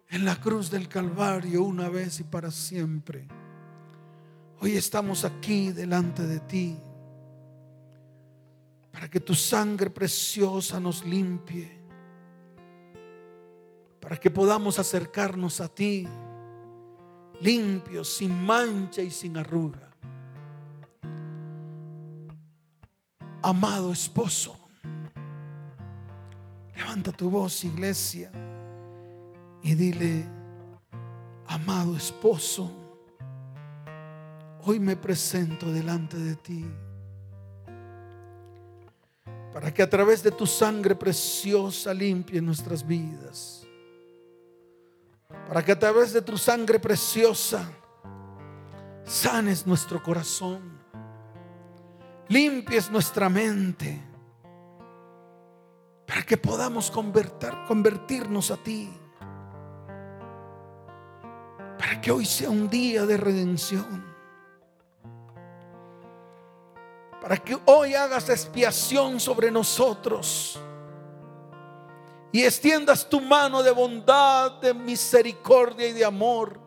en 0.09 0.25
la 0.25 0.37
cruz 0.41 0.71
del 0.71 0.89
Calvario, 0.89 1.65
una 1.65 1.89
vez 1.89 2.21
y 2.21 2.25
para 2.25 2.53
siempre, 2.53 3.27
hoy 4.61 4.77
estamos 4.77 5.25
aquí 5.25 5.73
delante 5.73 6.23
de 6.25 6.41
ti 6.41 6.79
para 8.93 9.09
que 9.09 9.19
tu 9.19 9.35
sangre 9.35 9.91
preciosa 9.91 10.79
nos 10.79 11.05
limpie, 11.05 11.80
para 14.11 14.19
que 14.19 14.29
podamos 14.29 14.77
acercarnos 14.81 15.61
a 15.61 15.69
ti 15.69 16.05
limpio, 17.43 18.03
sin 18.03 18.45
mancha 18.45 19.03
y 19.03 19.09
sin 19.09 19.37
arruga. 19.37 19.89
Amado 23.41 23.93
esposo, 23.93 24.59
levanta 26.75 27.13
tu 27.13 27.31
voz, 27.31 27.63
iglesia, 27.63 28.33
y 29.63 29.77
dile, 29.77 30.25
amado 31.47 31.97
esposo, 31.97 32.69
hoy 34.65 34.81
me 34.81 34.97
presento 34.97 35.71
delante 35.71 36.17
de 36.17 36.35
ti 36.35 36.67
para 39.53 39.73
que 39.73 39.85
a 39.85 39.89
través 39.89 40.21
de 40.25 40.33
tu 40.33 40.49
sangre 40.49 40.97
preciosa 40.97 41.95
limpie 41.95 42.41
nuestras 42.41 42.85
vidas 42.85 43.60
para 45.51 45.65
que 45.65 45.73
a 45.73 45.79
través 45.81 46.13
de 46.13 46.23
tu 46.23 46.39
sangre 46.39 46.79
preciosa 46.79 47.69
sanes 49.03 49.67
nuestro 49.67 50.01
corazón, 50.01 50.79
limpies 52.29 52.89
nuestra 52.89 53.29
mente, 53.29 54.01
para 56.07 56.23
que 56.23 56.37
podamos 56.37 56.89
convertir, 56.89 57.51
convertirnos 57.67 58.53
a 58.53 58.59
ti, 58.59 58.97
para 61.77 62.01
que 62.01 62.13
hoy 62.13 62.25
sea 62.25 62.49
un 62.49 62.71
día 62.71 63.05
de 63.05 63.17
redención. 63.17 64.09
para 67.21 67.37
que 67.37 67.57
hoy 67.67 67.95
hagas 67.95 68.31
expiación 68.31 69.21
sobre 69.21 69.51
nosotros 69.51 70.59
y 72.33 72.45
extiendas 72.45 73.09
tu 73.09 73.21
mano 73.21 73.63
de 73.63 73.71
bondad, 73.71 74.53
de 74.61 74.73
misericordia 74.73 75.89
y 75.89 75.93
de 75.93 76.05
amor 76.05 76.61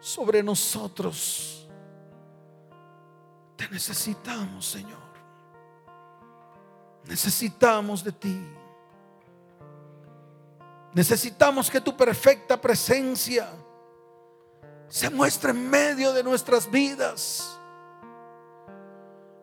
sobre 0.00 0.42
nosotros. 0.42 1.68
Te 3.56 3.68
necesitamos, 3.68 4.66
Señor. 4.66 4.98
Necesitamos 7.04 8.02
de 8.02 8.12
ti. 8.12 8.40
Necesitamos 10.92 11.70
que 11.70 11.80
tu 11.80 11.96
perfecta 11.96 12.60
presencia 12.60 13.48
se 14.88 15.10
muestre 15.10 15.50
en 15.50 15.68
medio 15.70 16.12
de 16.12 16.22
nuestras 16.24 16.70
vidas. 16.70 17.58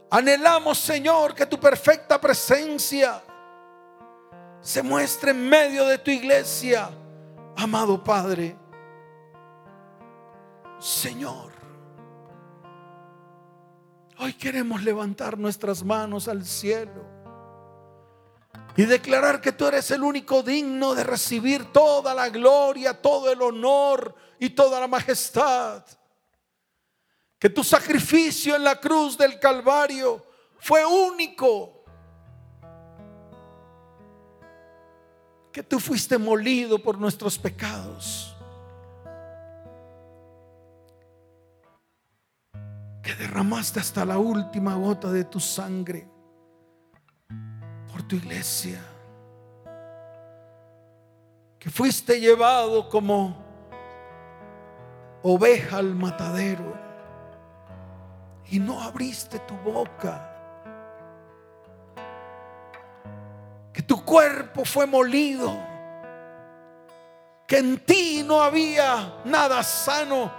Anhelamos, 0.10 0.78
Señor, 0.78 1.34
que 1.34 1.46
tu 1.46 1.60
perfecta 1.60 2.20
presencia 2.20 3.22
se 4.66 4.82
muestre 4.82 5.30
en 5.30 5.48
medio 5.48 5.86
de 5.86 6.00
tu 6.00 6.10
iglesia, 6.10 6.90
amado 7.56 8.04
Padre. 8.04 8.58
Señor, 10.80 11.52
hoy 14.18 14.34
queremos 14.34 14.82
levantar 14.82 15.38
nuestras 15.38 15.84
manos 15.84 16.28
al 16.28 16.44
cielo 16.44 17.06
y 18.76 18.86
declarar 18.86 19.40
que 19.40 19.52
tú 19.52 19.68
eres 19.68 19.92
el 19.92 20.02
único 20.02 20.42
digno 20.42 20.96
de 20.96 21.04
recibir 21.04 21.72
toda 21.72 22.16
la 22.16 22.30
gloria, 22.30 23.00
todo 23.00 23.32
el 23.32 23.44
honor 23.44 24.16
y 24.40 24.50
toda 24.50 24.80
la 24.80 24.88
majestad. 24.88 25.86
Que 27.38 27.52
tu 27.52 27.64
sacrificio 27.64 28.56
en 28.56 28.64
la 28.64 28.80
cruz 28.80 29.16
del 29.16 29.40
Calvario 29.40 30.26
fue 30.58 30.84
único 30.84 31.75
que 35.56 35.64
tú 35.64 35.80
fuiste 35.80 36.18
molido 36.18 36.78
por 36.78 37.00
nuestros 37.00 37.40
pecados. 37.40 38.36
Que 43.02 43.16
derramaste 43.16 43.80
hasta 43.80 44.04
la 44.04 44.18
última 44.18 44.76
gota 44.76 45.10
de 45.10 45.24
tu 45.24 45.40
sangre 45.40 46.10
por 47.90 48.04
tu 48.04 48.18
iglesia. 48.18 48.82
Que 51.58 51.70
fuiste 51.70 52.20
llevado 52.20 52.90
como 52.90 53.42
oveja 55.24 55.78
al 55.78 55.96
matadero 55.96 56.78
y 58.52 58.60
no 58.60 58.82
abriste 58.82 59.40
tu 59.40 59.56
boca 59.60 60.35
que 63.76 63.82
tu 63.82 64.06
cuerpo 64.06 64.64
fue 64.64 64.88
molido, 64.88 65.54
que 67.46 67.58
en 67.58 67.78
ti 67.80 68.24
no 68.26 68.42
había 68.42 69.22
nada 69.26 69.62
sano, 69.64 70.32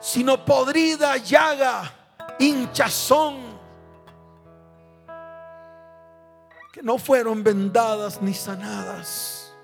sino 0.00 0.44
podrida 0.44 1.16
llaga, 1.16 1.92
hinchazón, 2.40 3.36
que 6.72 6.82
no 6.82 6.98
fueron 6.98 7.44
vendadas 7.44 8.20
ni 8.20 8.34
sanadas. 8.34 9.54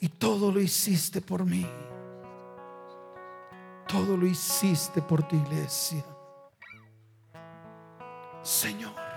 Y 0.00 0.10
todo 0.10 0.52
lo 0.52 0.60
hiciste 0.60 1.22
por 1.22 1.46
mí. 1.46 1.66
Todo 3.88 4.18
lo 4.18 4.26
hiciste 4.26 5.00
por 5.00 5.26
tu 5.26 5.34
iglesia. 5.34 6.04
Señor. 8.42 9.07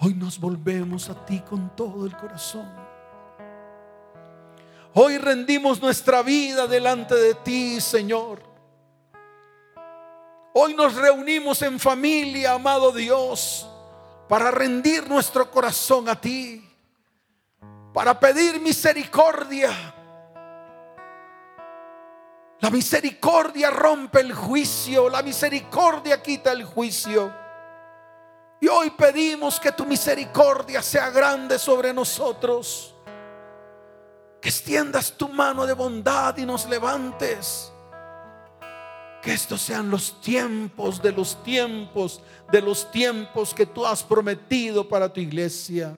Hoy 0.00 0.14
nos 0.14 0.38
volvemos 0.38 1.10
a 1.10 1.26
ti 1.26 1.40
con 1.40 1.74
todo 1.74 2.06
el 2.06 2.16
corazón. 2.16 2.68
Hoy 4.94 5.18
rendimos 5.18 5.82
nuestra 5.82 6.22
vida 6.22 6.68
delante 6.68 7.16
de 7.16 7.34
ti, 7.34 7.80
Señor. 7.80 8.40
Hoy 10.54 10.74
nos 10.74 10.94
reunimos 10.94 11.62
en 11.62 11.80
familia, 11.80 12.52
amado 12.52 12.92
Dios, 12.92 13.68
para 14.28 14.52
rendir 14.52 15.08
nuestro 15.08 15.50
corazón 15.50 16.08
a 16.08 16.20
ti, 16.20 16.64
para 17.92 18.18
pedir 18.18 18.60
misericordia. 18.60 19.70
La 22.60 22.70
misericordia 22.70 23.70
rompe 23.70 24.20
el 24.20 24.32
juicio, 24.32 25.08
la 25.08 25.22
misericordia 25.22 26.22
quita 26.22 26.52
el 26.52 26.64
juicio. 26.64 27.47
Y 28.60 28.66
hoy 28.66 28.90
pedimos 28.90 29.60
que 29.60 29.70
tu 29.70 29.86
misericordia 29.86 30.82
sea 30.82 31.10
grande 31.10 31.58
sobre 31.58 31.92
nosotros. 31.92 32.94
Que 34.40 34.48
extiendas 34.48 35.12
tu 35.12 35.28
mano 35.28 35.66
de 35.66 35.74
bondad 35.74 36.36
y 36.36 36.44
nos 36.44 36.68
levantes. 36.68 37.72
Que 39.22 39.32
estos 39.32 39.60
sean 39.60 39.90
los 39.90 40.20
tiempos 40.20 41.00
de 41.02 41.12
los 41.12 41.42
tiempos, 41.42 42.20
de 42.50 42.62
los 42.62 42.90
tiempos 42.90 43.54
que 43.54 43.66
tú 43.66 43.86
has 43.86 44.02
prometido 44.02 44.88
para 44.88 45.12
tu 45.12 45.20
iglesia. 45.20 45.96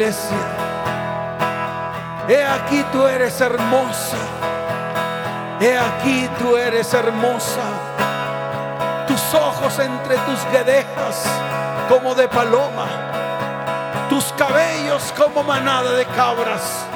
Iglesia, 0.00 0.38
he 2.26 2.42
aquí 2.42 2.82
tú 2.90 3.06
eres 3.06 3.38
hermosa, 3.38 4.16
he 5.60 5.76
aquí 5.76 6.26
tú 6.38 6.56
eres 6.56 6.94
hermosa, 6.94 7.60
tus 9.06 9.34
ojos 9.34 9.78
entre 9.78 10.16
tus 10.16 10.42
guedejas 10.50 11.26
como 11.90 12.14
de 12.14 12.28
paloma, 12.28 12.86
tus 14.08 14.32
cabellos 14.38 15.12
como 15.18 15.42
manada 15.42 15.92
de 15.92 16.06
cabras 16.06 16.86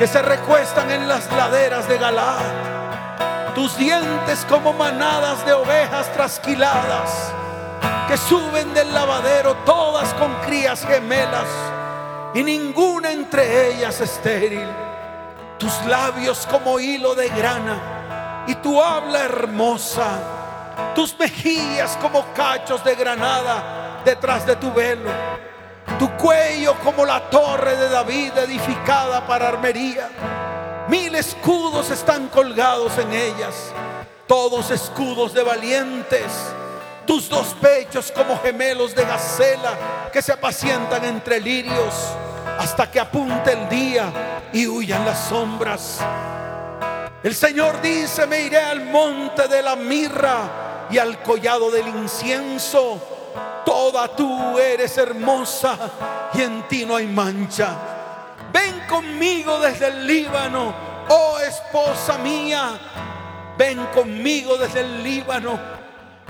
que 0.00 0.08
se 0.08 0.20
recuestan 0.20 0.90
en 0.90 1.06
las 1.06 1.30
laderas 1.30 1.86
de 1.86 1.98
Galaad, 1.98 3.54
tus 3.54 3.76
dientes 3.76 4.44
como 4.48 4.72
manadas 4.72 5.46
de 5.46 5.52
ovejas 5.52 6.12
trasquiladas 6.14 7.32
que 8.08 8.16
suben 8.16 8.74
del 8.74 8.92
lavadero, 8.92 9.54
todas 9.64 10.12
con 10.14 10.34
crías 10.40 10.84
gemelas, 10.84 11.46
y 12.34 12.42
ninguna 12.42 13.10
entre 13.10 13.72
ellas 13.72 14.00
estéril. 14.00 14.66
Tus 15.58 15.84
labios 15.86 16.46
como 16.50 16.80
hilo 16.80 17.14
de 17.14 17.28
grana, 17.28 18.44
y 18.46 18.54
tu 18.56 18.80
habla 18.82 19.24
hermosa, 19.24 20.18
tus 20.94 21.18
mejillas 21.18 21.98
como 22.00 22.24
cachos 22.32 22.82
de 22.82 22.94
granada 22.94 24.00
detrás 24.04 24.46
de 24.46 24.56
tu 24.56 24.72
velo, 24.72 25.10
tu 25.98 26.10
cuello 26.16 26.74
como 26.82 27.04
la 27.04 27.28
torre 27.28 27.76
de 27.76 27.88
David 27.90 28.38
edificada 28.38 29.26
para 29.26 29.48
armería. 29.48 30.08
Mil 30.88 31.14
escudos 31.14 31.90
están 31.90 32.28
colgados 32.28 32.96
en 32.96 33.12
ellas, 33.12 33.72
todos 34.26 34.70
escudos 34.70 35.34
de 35.34 35.42
valientes 35.42 36.54
tus 37.10 37.28
dos 37.28 37.56
pechos 37.60 38.12
como 38.12 38.38
gemelos 38.40 38.94
de 38.94 39.04
gacela 39.04 40.10
que 40.12 40.22
se 40.22 40.30
apacientan 40.30 41.04
entre 41.04 41.40
lirios 41.40 41.92
hasta 42.56 42.88
que 42.88 43.00
apunte 43.00 43.50
el 43.50 43.68
día 43.68 44.48
y 44.52 44.68
huyan 44.68 45.04
las 45.04 45.18
sombras. 45.24 45.98
El 47.20 47.34
Señor 47.34 47.82
dice, 47.82 48.28
me 48.28 48.42
iré 48.42 48.58
al 48.58 48.84
monte 48.84 49.48
de 49.48 49.60
la 49.60 49.74
mirra 49.74 50.86
y 50.88 50.98
al 50.98 51.20
collado 51.20 51.72
del 51.72 51.88
incienso. 51.88 53.02
Toda 53.66 54.06
tú 54.14 54.56
eres 54.60 54.96
hermosa 54.96 55.76
y 56.32 56.42
en 56.42 56.68
ti 56.68 56.86
no 56.86 56.94
hay 56.94 57.08
mancha. 57.08 57.74
Ven 58.52 58.82
conmigo 58.88 59.58
desde 59.58 59.88
el 59.88 60.06
Líbano, 60.06 60.72
oh 61.08 61.40
esposa 61.40 62.18
mía. 62.18 62.78
Ven 63.58 63.84
conmigo 63.86 64.56
desde 64.56 64.82
el 64.82 65.02
Líbano 65.02 65.79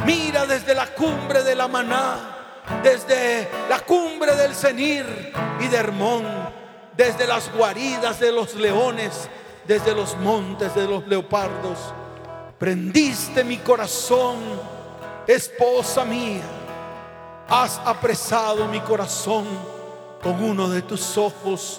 Mira 0.07 0.47
desde 0.47 0.75
la 0.75 0.87
cumbre 0.87 1.43
de 1.43 1.55
la 1.55 1.69
maná, 1.69 2.63
desde 2.83 3.49
la 3.69 3.81
cumbre 3.81 4.35
del 4.35 4.55
Cenir 4.55 5.33
y 5.61 5.69
de 5.69 5.77
Hermón, 5.77 6.25
desde 6.97 7.27
las 7.27 7.53
guaridas 7.53 8.19
de 8.19 8.33
los 8.33 8.55
leones, 8.55 9.29
desde 9.67 9.95
los 9.95 10.17
montes 10.17 10.75
de 10.75 10.87
los 10.87 11.07
leopardos. 11.07 11.79
Prendiste 12.59 13.45
mi 13.45 13.59
corazón, 13.59 14.37
esposa 15.27 16.05
mía. 16.05 16.43
Has 17.49 17.79
apresado 17.85 18.67
mi 18.69 18.81
corazón 18.81 19.45
con 20.23 20.43
uno 20.43 20.69
de 20.69 20.83
tus 20.83 21.19
ojos, 21.19 21.79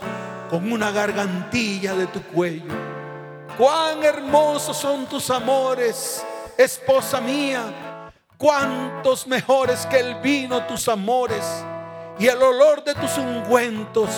con 0.50 0.72
una 0.72 0.92
gargantilla 0.92 1.96
de 1.96 2.08
tu 2.08 2.22
cuello. 2.22 2.74
Cuán 3.58 4.04
hermosos 4.04 4.78
son 4.78 5.06
tus 5.08 5.30
amores, 5.30 6.24
esposa 6.58 7.20
mía 7.20 7.91
cuántos 8.42 9.28
mejores 9.28 9.86
que 9.86 10.00
el 10.00 10.16
vino 10.16 10.66
tus 10.66 10.88
amores 10.88 11.46
y 12.18 12.26
el 12.26 12.42
olor 12.42 12.84
de 12.84 12.96
tus 12.96 13.16
ungüentos 13.20 14.10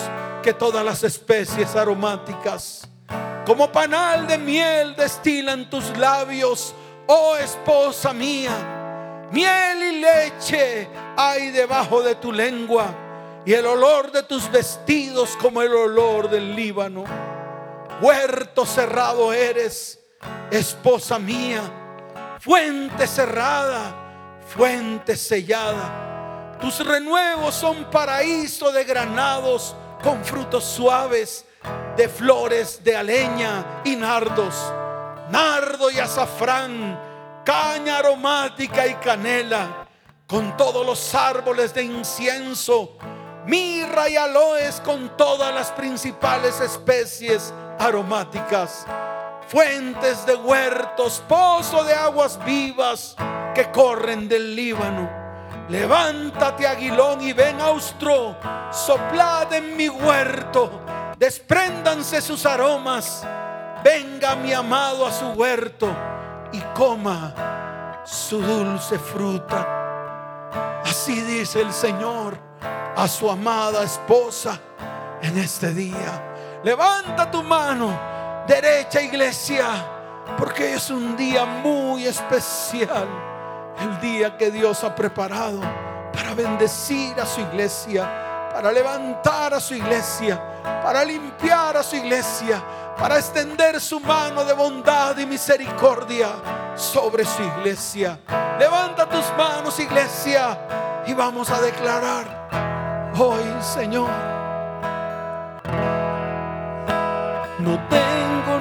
que 0.42 0.54
todas 0.54 0.82
las 0.82 1.04
especies 1.04 1.76
aromáticas. 1.76 2.88
Como 3.44 3.70
panal 3.70 4.26
de 4.26 4.38
miel 4.38 4.96
destilan 4.96 5.68
tus 5.68 5.94
labios, 5.98 6.74
oh 7.06 7.36
esposa 7.36 8.14
mía. 8.14 9.28
Miel 9.30 9.82
y 9.82 10.00
leche 10.00 10.88
hay 11.18 11.50
debajo 11.50 12.02
de 12.02 12.14
tu 12.14 12.32
lengua 12.32 12.86
y 13.44 13.52
el 13.52 13.66
olor 13.66 14.10
de 14.10 14.22
tus 14.22 14.50
vestidos 14.50 15.36
como 15.36 15.60
el 15.60 15.74
olor 15.74 16.30
del 16.30 16.56
Líbano. 16.56 17.04
Huerto 18.00 18.64
cerrado 18.64 19.34
eres, 19.34 20.00
esposa 20.50 21.18
mía, 21.18 21.60
fuente 22.40 23.06
cerrada 23.06 24.00
fuente 24.54 25.16
sellada. 25.16 26.56
Tus 26.60 26.84
renuevos 26.84 27.54
son 27.54 27.90
paraíso 27.90 28.70
de 28.70 28.84
granados 28.84 29.74
con 30.02 30.24
frutos 30.24 30.64
suaves, 30.64 31.44
de 31.96 32.08
flores 32.08 32.82
de 32.84 32.96
aleña 32.96 33.82
y 33.84 33.96
nardos, 33.96 34.54
nardo 35.30 35.90
y 35.90 35.98
azafrán, 35.98 36.98
caña 37.44 37.98
aromática 37.98 38.86
y 38.86 38.94
canela, 38.94 39.86
con 40.26 40.56
todos 40.56 40.86
los 40.86 41.14
árboles 41.14 41.74
de 41.74 41.82
incienso, 41.82 42.96
mirra 43.46 44.08
y 44.08 44.16
aloes 44.16 44.80
con 44.84 45.16
todas 45.16 45.52
las 45.54 45.70
principales 45.72 46.60
especies 46.60 47.52
aromáticas, 47.78 48.86
fuentes 49.48 50.24
de 50.26 50.34
huertos, 50.36 51.22
pozo 51.28 51.82
de 51.84 51.94
aguas 51.94 52.38
vivas, 52.44 53.16
que 53.54 53.70
corren 53.70 54.28
del 54.28 54.54
Líbano. 54.54 55.08
Levántate, 55.68 56.66
aguilón, 56.66 57.22
y 57.22 57.32
ven 57.32 57.60
austro, 57.60 58.36
soplad 58.70 59.50
en 59.54 59.76
mi 59.76 59.88
huerto, 59.88 60.82
despréndanse 61.16 62.20
sus 62.20 62.44
aromas. 62.44 63.26
Venga 63.82 64.34
mi 64.34 64.52
amado 64.52 65.06
a 65.06 65.12
su 65.12 65.26
huerto 65.30 65.88
y 66.52 66.60
coma 66.74 68.02
su 68.04 68.42
dulce 68.42 68.98
fruta. 68.98 70.80
Así 70.84 71.20
dice 71.22 71.62
el 71.62 71.72
Señor 71.72 72.38
a 72.96 73.08
su 73.08 73.30
amada 73.30 73.84
esposa 73.84 74.60
en 75.22 75.38
este 75.38 75.72
día. 75.72 76.60
Levanta 76.62 77.30
tu 77.30 77.42
mano 77.42 78.44
derecha, 78.46 79.00
iglesia, 79.00 79.66
porque 80.36 80.74
es 80.74 80.90
un 80.90 81.16
día 81.16 81.44
muy 81.44 82.06
especial 82.06 83.33
el 83.80 84.00
día 84.00 84.36
que 84.36 84.50
Dios 84.50 84.82
ha 84.84 84.94
preparado 84.94 85.60
para 86.12 86.34
bendecir 86.34 87.18
a 87.20 87.26
su 87.26 87.40
iglesia, 87.40 88.50
para 88.52 88.70
levantar 88.70 89.54
a 89.54 89.60
su 89.60 89.74
iglesia, 89.74 90.40
para 90.82 91.04
limpiar 91.04 91.76
a 91.76 91.82
su 91.82 91.96
iglesia, 91.96 92.62
para 92.96 93.18
extender 93.18 93.80
su 93.80 94.00
mano 94.00 94.44
de 94.44 94.52
bondad 94.52 95.16
y 95.18 95.26
misericordia 95.26 96.28
sobre 96.76 97.24
su 97.24 97.42
iglesia. 97.42 98.18
Levanta 98.58 99.08
tus 99.08 99.26
manos, 99.36 99.78
iglesia, 99.80 100.58
y 101.06 101.12
vamos 101.12 101.50
a 101.50 101.60
declarar 101.60 103.12
hoy, 103.18 103.44
Señor, 103.60 104.10
no 107.58 107.88
tengo 107.88 108.53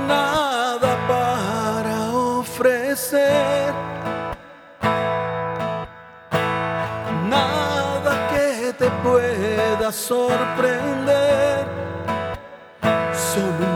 pueda 9.04 9.91
sorprender. 9.91 11.66
Solo 13.14 13.72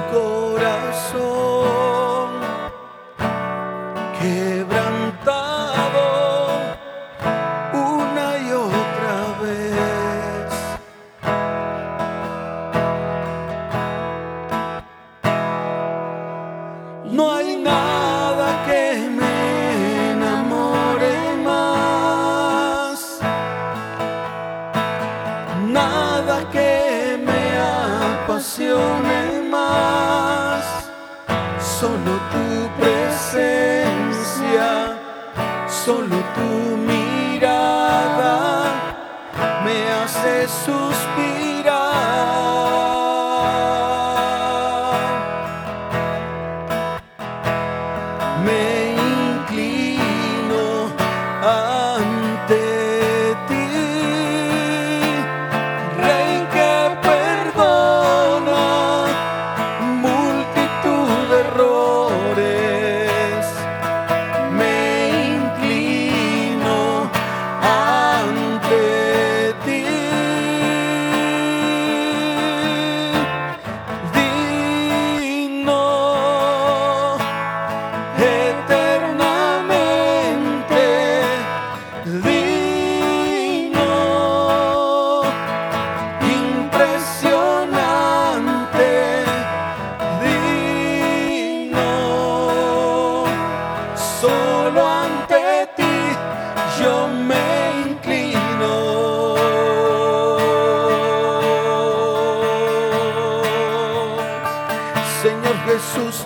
Señor 105.28 105.58
Jesús. 105.66 106.26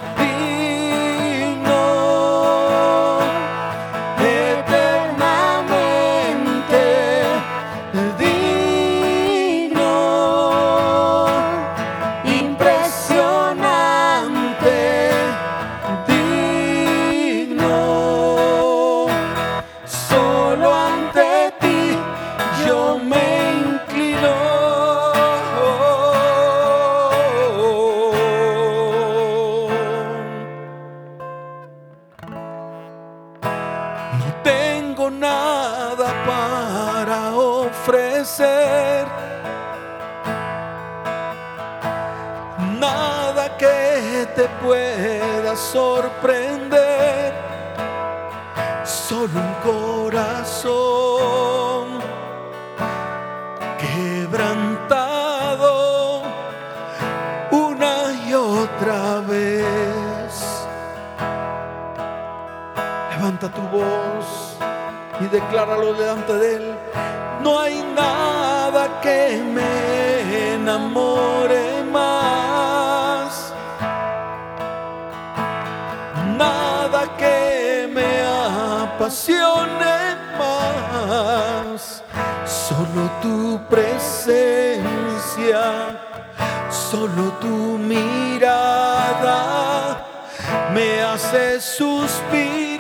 Me 91.33 91.37
hace 91.37 92.70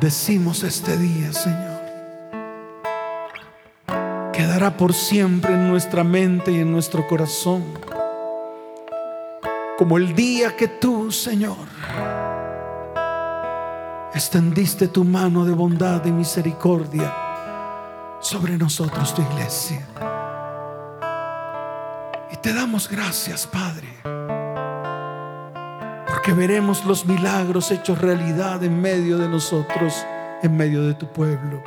Bendecimos 0.00 0.62
este 0.62 0.96
día, 0.96 1.32
Señor. 1.32 1.80
Quedará 4.32 4.76
por 4.76 4.92
siempre 4.92 5.54
en 5.54 5.68
nuestra 5.68 6.04
mente 6.04 6.52
y 6.52 6.60
en 6.60 6.72
nuestro 6.72 7.06
corazón. 7.06 7.64
Como 9.76 9.98
el 9.98 10.14
día 10.14 10.56
que 10.56 10.68
tú, 10.68 11.10
Señor, 11.10 11.56
extendiste 14.18 14.88
tu 14.88 15.04
mano 15.04 15.44
de 15.44 15.52
bondad 15.52 16.04
y 16.04 16.12
misericordia 16.12 17.14
sobre 18.20 18.58
nosotros, 18.58 19.14
tu 19.14 19.22
iglesia. 19.22 19.86
Y 22.30 22.36
te 22.36 22.52
damos 22.52 22.88
gracias, 22.88 23.46
Padre 23.46 23.98
que 26.28 26.34
veremos 26.34 26.84
los 26.84 27.06
milagros 27.06 27.70
hechos 27.70 27.98
realidad 28.02 28.62
en 28.62 28.82
medio 28.82 29.16
de 29.16 29.30
nosotros, 29.30 29.94
en 30.42 30.54
medio 30.58 30.82
de 30.82 30.92
tu 30.92 31.10
pueblo. 31.10 31.64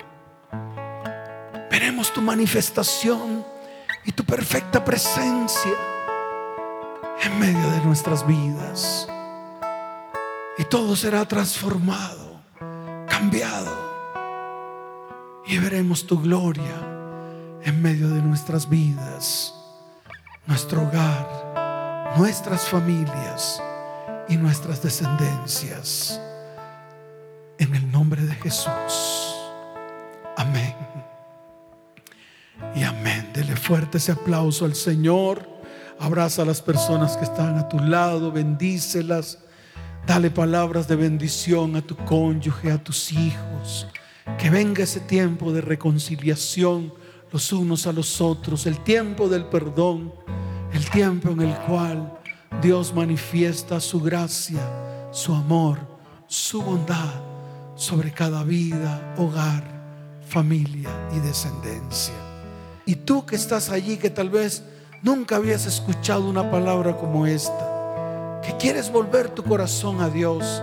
Veremos 1.72 2.14
tu 2.14 2.22
manifestación 2.22 3.44
y 4.06 4.12
tu 4.12 4.24
perfecta 4.24 4.86
presencia 4.86 5.72
en 7.24 7.40
medio 7.40 7.72
de 7.72 7.80
nuestras 7.86 8.28
vidas. 8.28 9.08
Y 10.60 10.66
todo 10.66 10.96
será 10.96 11.26
transformado, 11.26 12.31
cambiado. 13.22 13.72
Y 15.46 15.60
veremos 15.60 16.08
tu 16.08 16.20
gloria 16.20 16.76
en 17.64 17.80
medio 17.80 18.10
de 18.10 18.20
nuestras 18.20 18.68
vidas, 18.68 19.54
nuestro 20.48 20.82
hogar, 20.82 22.14
nuestras 22.18 22.68
familias 22.68 23.62
y 24.28 24.38
nuestras 24.38 24.82
descendencias. 24.82 26.20
En 27.60 27.76
el 27.76 27.92
nombre 27.92 28.24
de 28.24 28.34
Jesús. 28.34 29.36
Amén. 30.36 30.76
Y 32.76 32.84
amén. 32.84 33.30
Dele 33.36 33.56
fuerte 33.56 34.00
ese 34.00 34.14
aplauso 34.14 34.66
al 34.66 34.74
Señor. 34.74 35.48
Abraza 36.00 36.42
a 36.42 36.46
las 36.46 36.60
personas 36.60 37.18
que 37.18 37.26
están 37.26 37.60
a 37.60 37.70
tu 37.70 37.78
lado, 37.78 38.32
bendícelas. 38.32 39.38
Dale 40.06 40.32
palabras 40.32 40.88
de 40.88 40.96
bendición 40.96 41.76
a 41.76 41.82
tu 41.82 41.96
cónyuge, 41.96 42.72
a 42.72 42.84
tus 42.84 43.12
hijos. 43.12 43.88
Que 44.38 44.50
venga 44.50 44.84
ese 44.84 45.00
tiempo 45.00 45.52
de 45.52 45.62
reconciliación 45.62 46.94
los 47.32 47.54
unos 47.54 47.88
a 47.88 47.94
los 47.94 48.20
otros, 48.20 48.66
el 48.66 48.80
tiempo 48.80 49.30
del 49.30 49.46
perdón, 49.46 50.14
el 50.74 50.90
tiempo 50.90 51.30
en 51.30 51.42
el 51.42 51.56
cual 51.60 52.20
Dios 52.62 52.94
manifiesta 52.94 53.80
su 53.80 54.02
gracia, 54.02 54.60
su 55.12 55.34
amor, 55.34 55.78
su 56.28 56.62
bondad 56.62 57.14
sobre 57.76 58.12
cada 58.12 58.44
vida, 58.44 59.16
hogar, 59.18 59.64
familia 60.28 60.90
y 61.16 61.20
descendencia. 61.20 62.14
Y 62.86 62.96
tú 62.96 63.26
que 63.26 63.36
estás 63.36 63.70
allí, 63.70 63.98
que 63.98 64.10
tal 64.10 64.30
vez 64.30 64.64
nunca 65.02 65.38
habías 65.38 65.66
escuchado 65.66 66.30
una 66.30 66.52
palabra 66.52 66.98
como 66.98 67.26
esta, 67.26 67.71
que 68.42 68.58
quieres 68.58 68.92
volver 68.92 69.30
tu 69.30 69.44
corazón 69.44 70.02
a 70.02 70.10
Dios, 70.10 70.62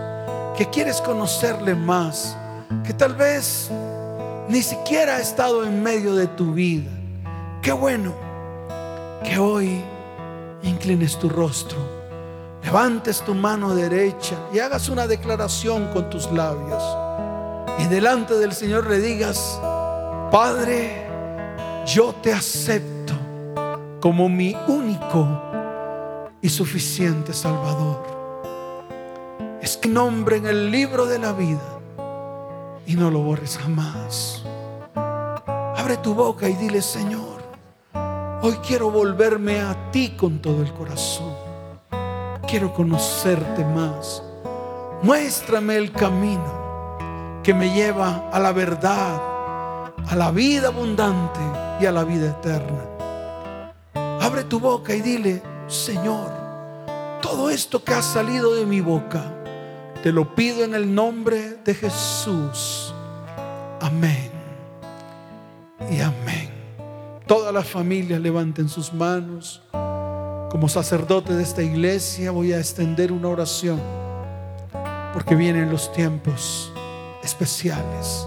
que 0.57 0.69
quieres 0.69 1.01
conocerle 1.01 1.75
más, 1.75 2.35
que 2.83 2.93
tal 2.93 3.15
vez 3.15 3.69
ni 4.49 4.61
siquiera 4.61 5.17
ha 5.17 5.19
estado 5.21 5.63
en 5.63 5.81
medio 5.81 6.15
de 6.15 6.27
tu 6.27 6.53
vida. 6.53 6.89
Qué 7.61 7.71
bueno 7.71 8.13
que 9.23 9.37
hoy 9.37 9.81
inclines 10.63 11.17
tu 11.17 11.29
rostro, 11.29 11.77
levantes 12.63 13.21
tu 13.21 13.33
mano 13.33 13.73
derecha 13.75 14.35
y 14.53 14.59
hagas 14.59 14.89
una 14.89 15.07
declaración 15.07 15.87
con 15.93 16.09
tus 16.09 16.31
labios. 16.31 16.83
Y 17.79 17.85
delante 17.85 18.33
del 18.35 18.53
Señor 18.53 18.87
le 18.87 18.99
digas, 18.99 19.59
Padre, 20.31 21.07
yo 21.85 22.13
te 22.21 22.33
acepto 22.33 23.13
como 23.99 24.27
mi 24.27 24.55
único 24.67 25.27
y 26.41 26.49
suficiente 26.49 27.33
Salvador. 27.33 28.03
Es 29.61 29.77
que 29.77 29.89
nombre 29.89 30.37
en 30.37 30.47
el 30.47 30.71
libro 30.71 31.05
de 31.05 31.19
la 31.19 31.33
vida 31.33 31.79
y 32.85 32.95
no 32.95 33.11
lo 33.11 33.19
borres 33.19 33.57
jamás. 33.57 34.43
Abre 34.95 35.97
tu 35.97 36.13
boca 36.13 36.47
y 36.47 36.53
dile, 36.53 36.81
Señor, 36.81 37.41
hoy 38.41 38.53
quiero 38.65 38.89
volverme 38.89 39.59
a 39.59 39.91
ti 39.91 40.15
con 40.17 40.39
todo 40.39 40.61
el 40.61 40.73
corazón. 40.73 41.33
Quiero 42.47 42.73
conocerte 42.73 43.63
más. 43.65 44.23
Muéstrame 45.03 45.77
el 45.77 45.91
camino 45.91 46.59
que 47.43 47.53
me 47.53 47.73
lleva 47.73 48.29
a 48.31 48.39
la 48.39 48.51
verdad, 48.51 49.21
a 50.07 50.15
la 50.15 50.31
vida 50.31 50.69
abundante 50.69 51.39
y 51.79 51.85
a 51.85 51.91
la 51.91 52.03
vida 52.03 52.31
eterna. 52.31 52.85
Abre 54.21 54.43
tu 54.43 54.59
boca 54.59 54.93
y 54.93 55.01
dile, 55.01 55.41
Señor, 55.69 56.31
todo 57.21 57.51
esto 57.51 57.83
que 57.83 57.93
ha 57.93 58.01
salido 58.01 58.55
de 58.55 58.65
mi 58.65 58.81
boca, 58.81 59.31
te 60.01 60.11
lo 60.11 60.33
pido 60.33 60.63
en 60.63 60.73
el 60.73 60.95
nombre 60.95 61.57
de 61.63 61.75
Jesús. 61.75 62.91
Amén. 63.79 64.31
Y 65.91 66.01
amén. 66.01 66.49
Todas 67.27 67.53
las 67.53 67.67
familias 67.67 68.19
levanten 68.19 68.67
sus 68.67 68.91
manos. 68.91 69.61
Como 70.49 70.67
sacerdote 70.67 71.35
de 71.35 71.43
esta 71.43 71.61
iglesia 71.61 72.31
voy 72.31 72.51
a 72.51 72.57
extender 72.57 73.11
una 73.11 73.27
oración 73.27 73.79
porque 75.13 75.35
vienen 75.35 75.69
los 75.69 75.91
tiempos 75.93 76.73
especiales. 77.23 78.25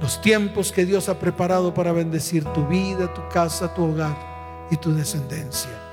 Los 0.00 0.20
tiempos 0.20 0.72
que 0.72 0.84
Dios 0.84 1.08
ha 1.08 1.20
preparado 1.20 1.72
para 1.72 1.92
bendecir 1.92 2.42
tu 2.46 2.66
vida, 2.66 3.14
tu 3.14 3.22
casa, 3.28 3.72
tu 3.72 3.84
hogar 3.84 4.16
y 4.72 4.76
tu 4.76 4.92
descendencia. 4.92 5.91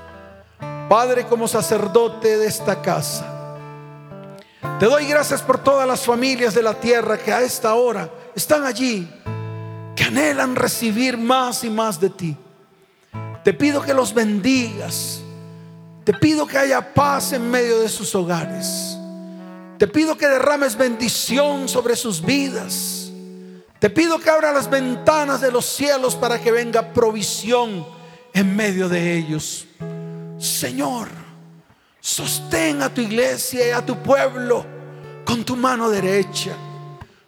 Padre, 0.89 1.27
como 1.27 1.47
sacerdote 1.47 2.37
de 2.39 2.47
esta 2.47 2.81
casa, 2.81 3.55
te 4.79 4.87
doy 4.87 5.05
gracias 5.05 5.39
por 5.39 5.63
todas 5.63 5.87
las 5.87 6.03
familias 6.03 6.55
de 6.55 6.63
la 6.63 6.73
tierra 6.73 7.19
que 7.19 7.31
a 7.31 7.41
esta 7.41 7.75
hora 7.75 8.09
están 8.35 8.65
allí, 8.65 9.07
que 9.95 10.03
anhelan 10.03 10.55
recibir 10.55 11.15
más 11.15 11.63
y 11.63 11.69
más 11.69 11.99
de 11.99 12.09
ti. 12.09 12.35
Te 13.43 13.53
pido 13.53 13.83
que 13.83 13.93
los 13.93 14.15
bendigas. 14.15 15.21
Te 16.03 16.13
pido 16.13 16.47
que 16.47 16.57
haya 16.57 16.91
paz 16.93 17.33
en 17.33 17.51
medio 17.51 17.81
de 17.81 17.89
sus 17.89 18.15
hogares. 18.15 18.97
Te 19.77 19.87
pido 19.87 20.17
que 20.17 20.27
derrames 20.27 20.75
bendición 20.75 21.69
sobre 21.69 21.95
sus 21.95 22.19
vidas. 22.25 23.11
Te 23.77 23.91
pido 23.91 24.17
que 24.17 24.31
abra 24.31 24.51
las 24.51 24.67
ventanas 24.67 25.39
de 25.39 25.51
los 25.51 25.65
cielos 25.65 26.15
para 26.15 26.41
que 26.41 26.51
venga 26.51 26.93
provisión 26.93 27.85
en 28.33 28.55
medio 28.55 28.89
de 28.89 29.17
ellos. 29.17 29.67
Señor, 30.39 31.09
sostén 31.99 32.81
a 32.81 32.89
tu 32.89 33.01
iglesia 33.01 33.67
y 33.67 33.71
a 33.71 33.85
tu 33.85 34.01
pueblo 34.01 34.65
con 35.25 35.43
tu 35.43 35.55
mano 35.55 35.89
derecha. 35.89 36.55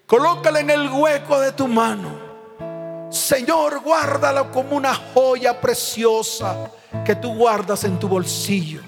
Colócala 0.07 0.61
en 0.61 0.69
el 0.69 0.89
hueco 0.89 1.39
de 1.39 1.51
tu 1.51 1.67
mano. 1.67 3.09
Señor, 3.11 3.81
guárdala 3.81 4.49
como 4.49 4.77
una 4.77 4.95
joya 4.95 5.59
preciosa 5.59 6.71
que 7.05 7.15
tú 7.15 7.33
guardas 7.35 7.83
en 7.83 7.99
tu 7.99 8.07
bolsillo. 8.07 8.81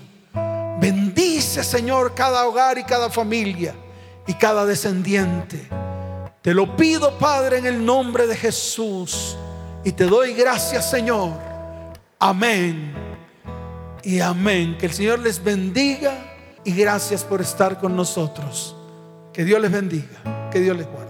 Bendice, 0.79 1.63
Señor, 1.63 2.15
cada 2.15 2.47
hogar 2.47 2.77
y 2.77 2.83
cada 2.83 3.09
familia 3.09 3.75
y 4.25 4.33
cada 4.33 4.65
descendiente. 4.65 5.67
Te 6.41 6.53
lo 6.53 6.75
pido, 6.77 7.17
Padre, 7.17 7.57
en 7.57 7.65
el 7.65 7.85
nombre 7.85 8.25
de 8.25 8.35
Jesús. 8.35 9.37
Y 9.83 9.91
te 9.91 10.05
doy 10.05 10.33
gracias, 10.33 10.89
Señor 10.89 11.33
Amén 12.25 13.02
y 14.03 14.19
amén. 14.19 14.77
Que 14.77 14.87
el 14.87 14.93
Señor 14.93 15.19
les 15.19 15.43
bendiga 15.43 16.13
y 16.63 16.73
gracias 16.73 17.23
por 17.23 17.41
estar 17.41 17.79
con 17.79 17.95
nosotros. 17.95 18.75
Que 19.31 19.43
Dios 19.43 19.61
les 19.61 19.71
bendiga. 19.71 20.49
Que 20.51 20.59
Dios 20.59 20.77
les 20.77 20.87
guarde. 20.87 21.02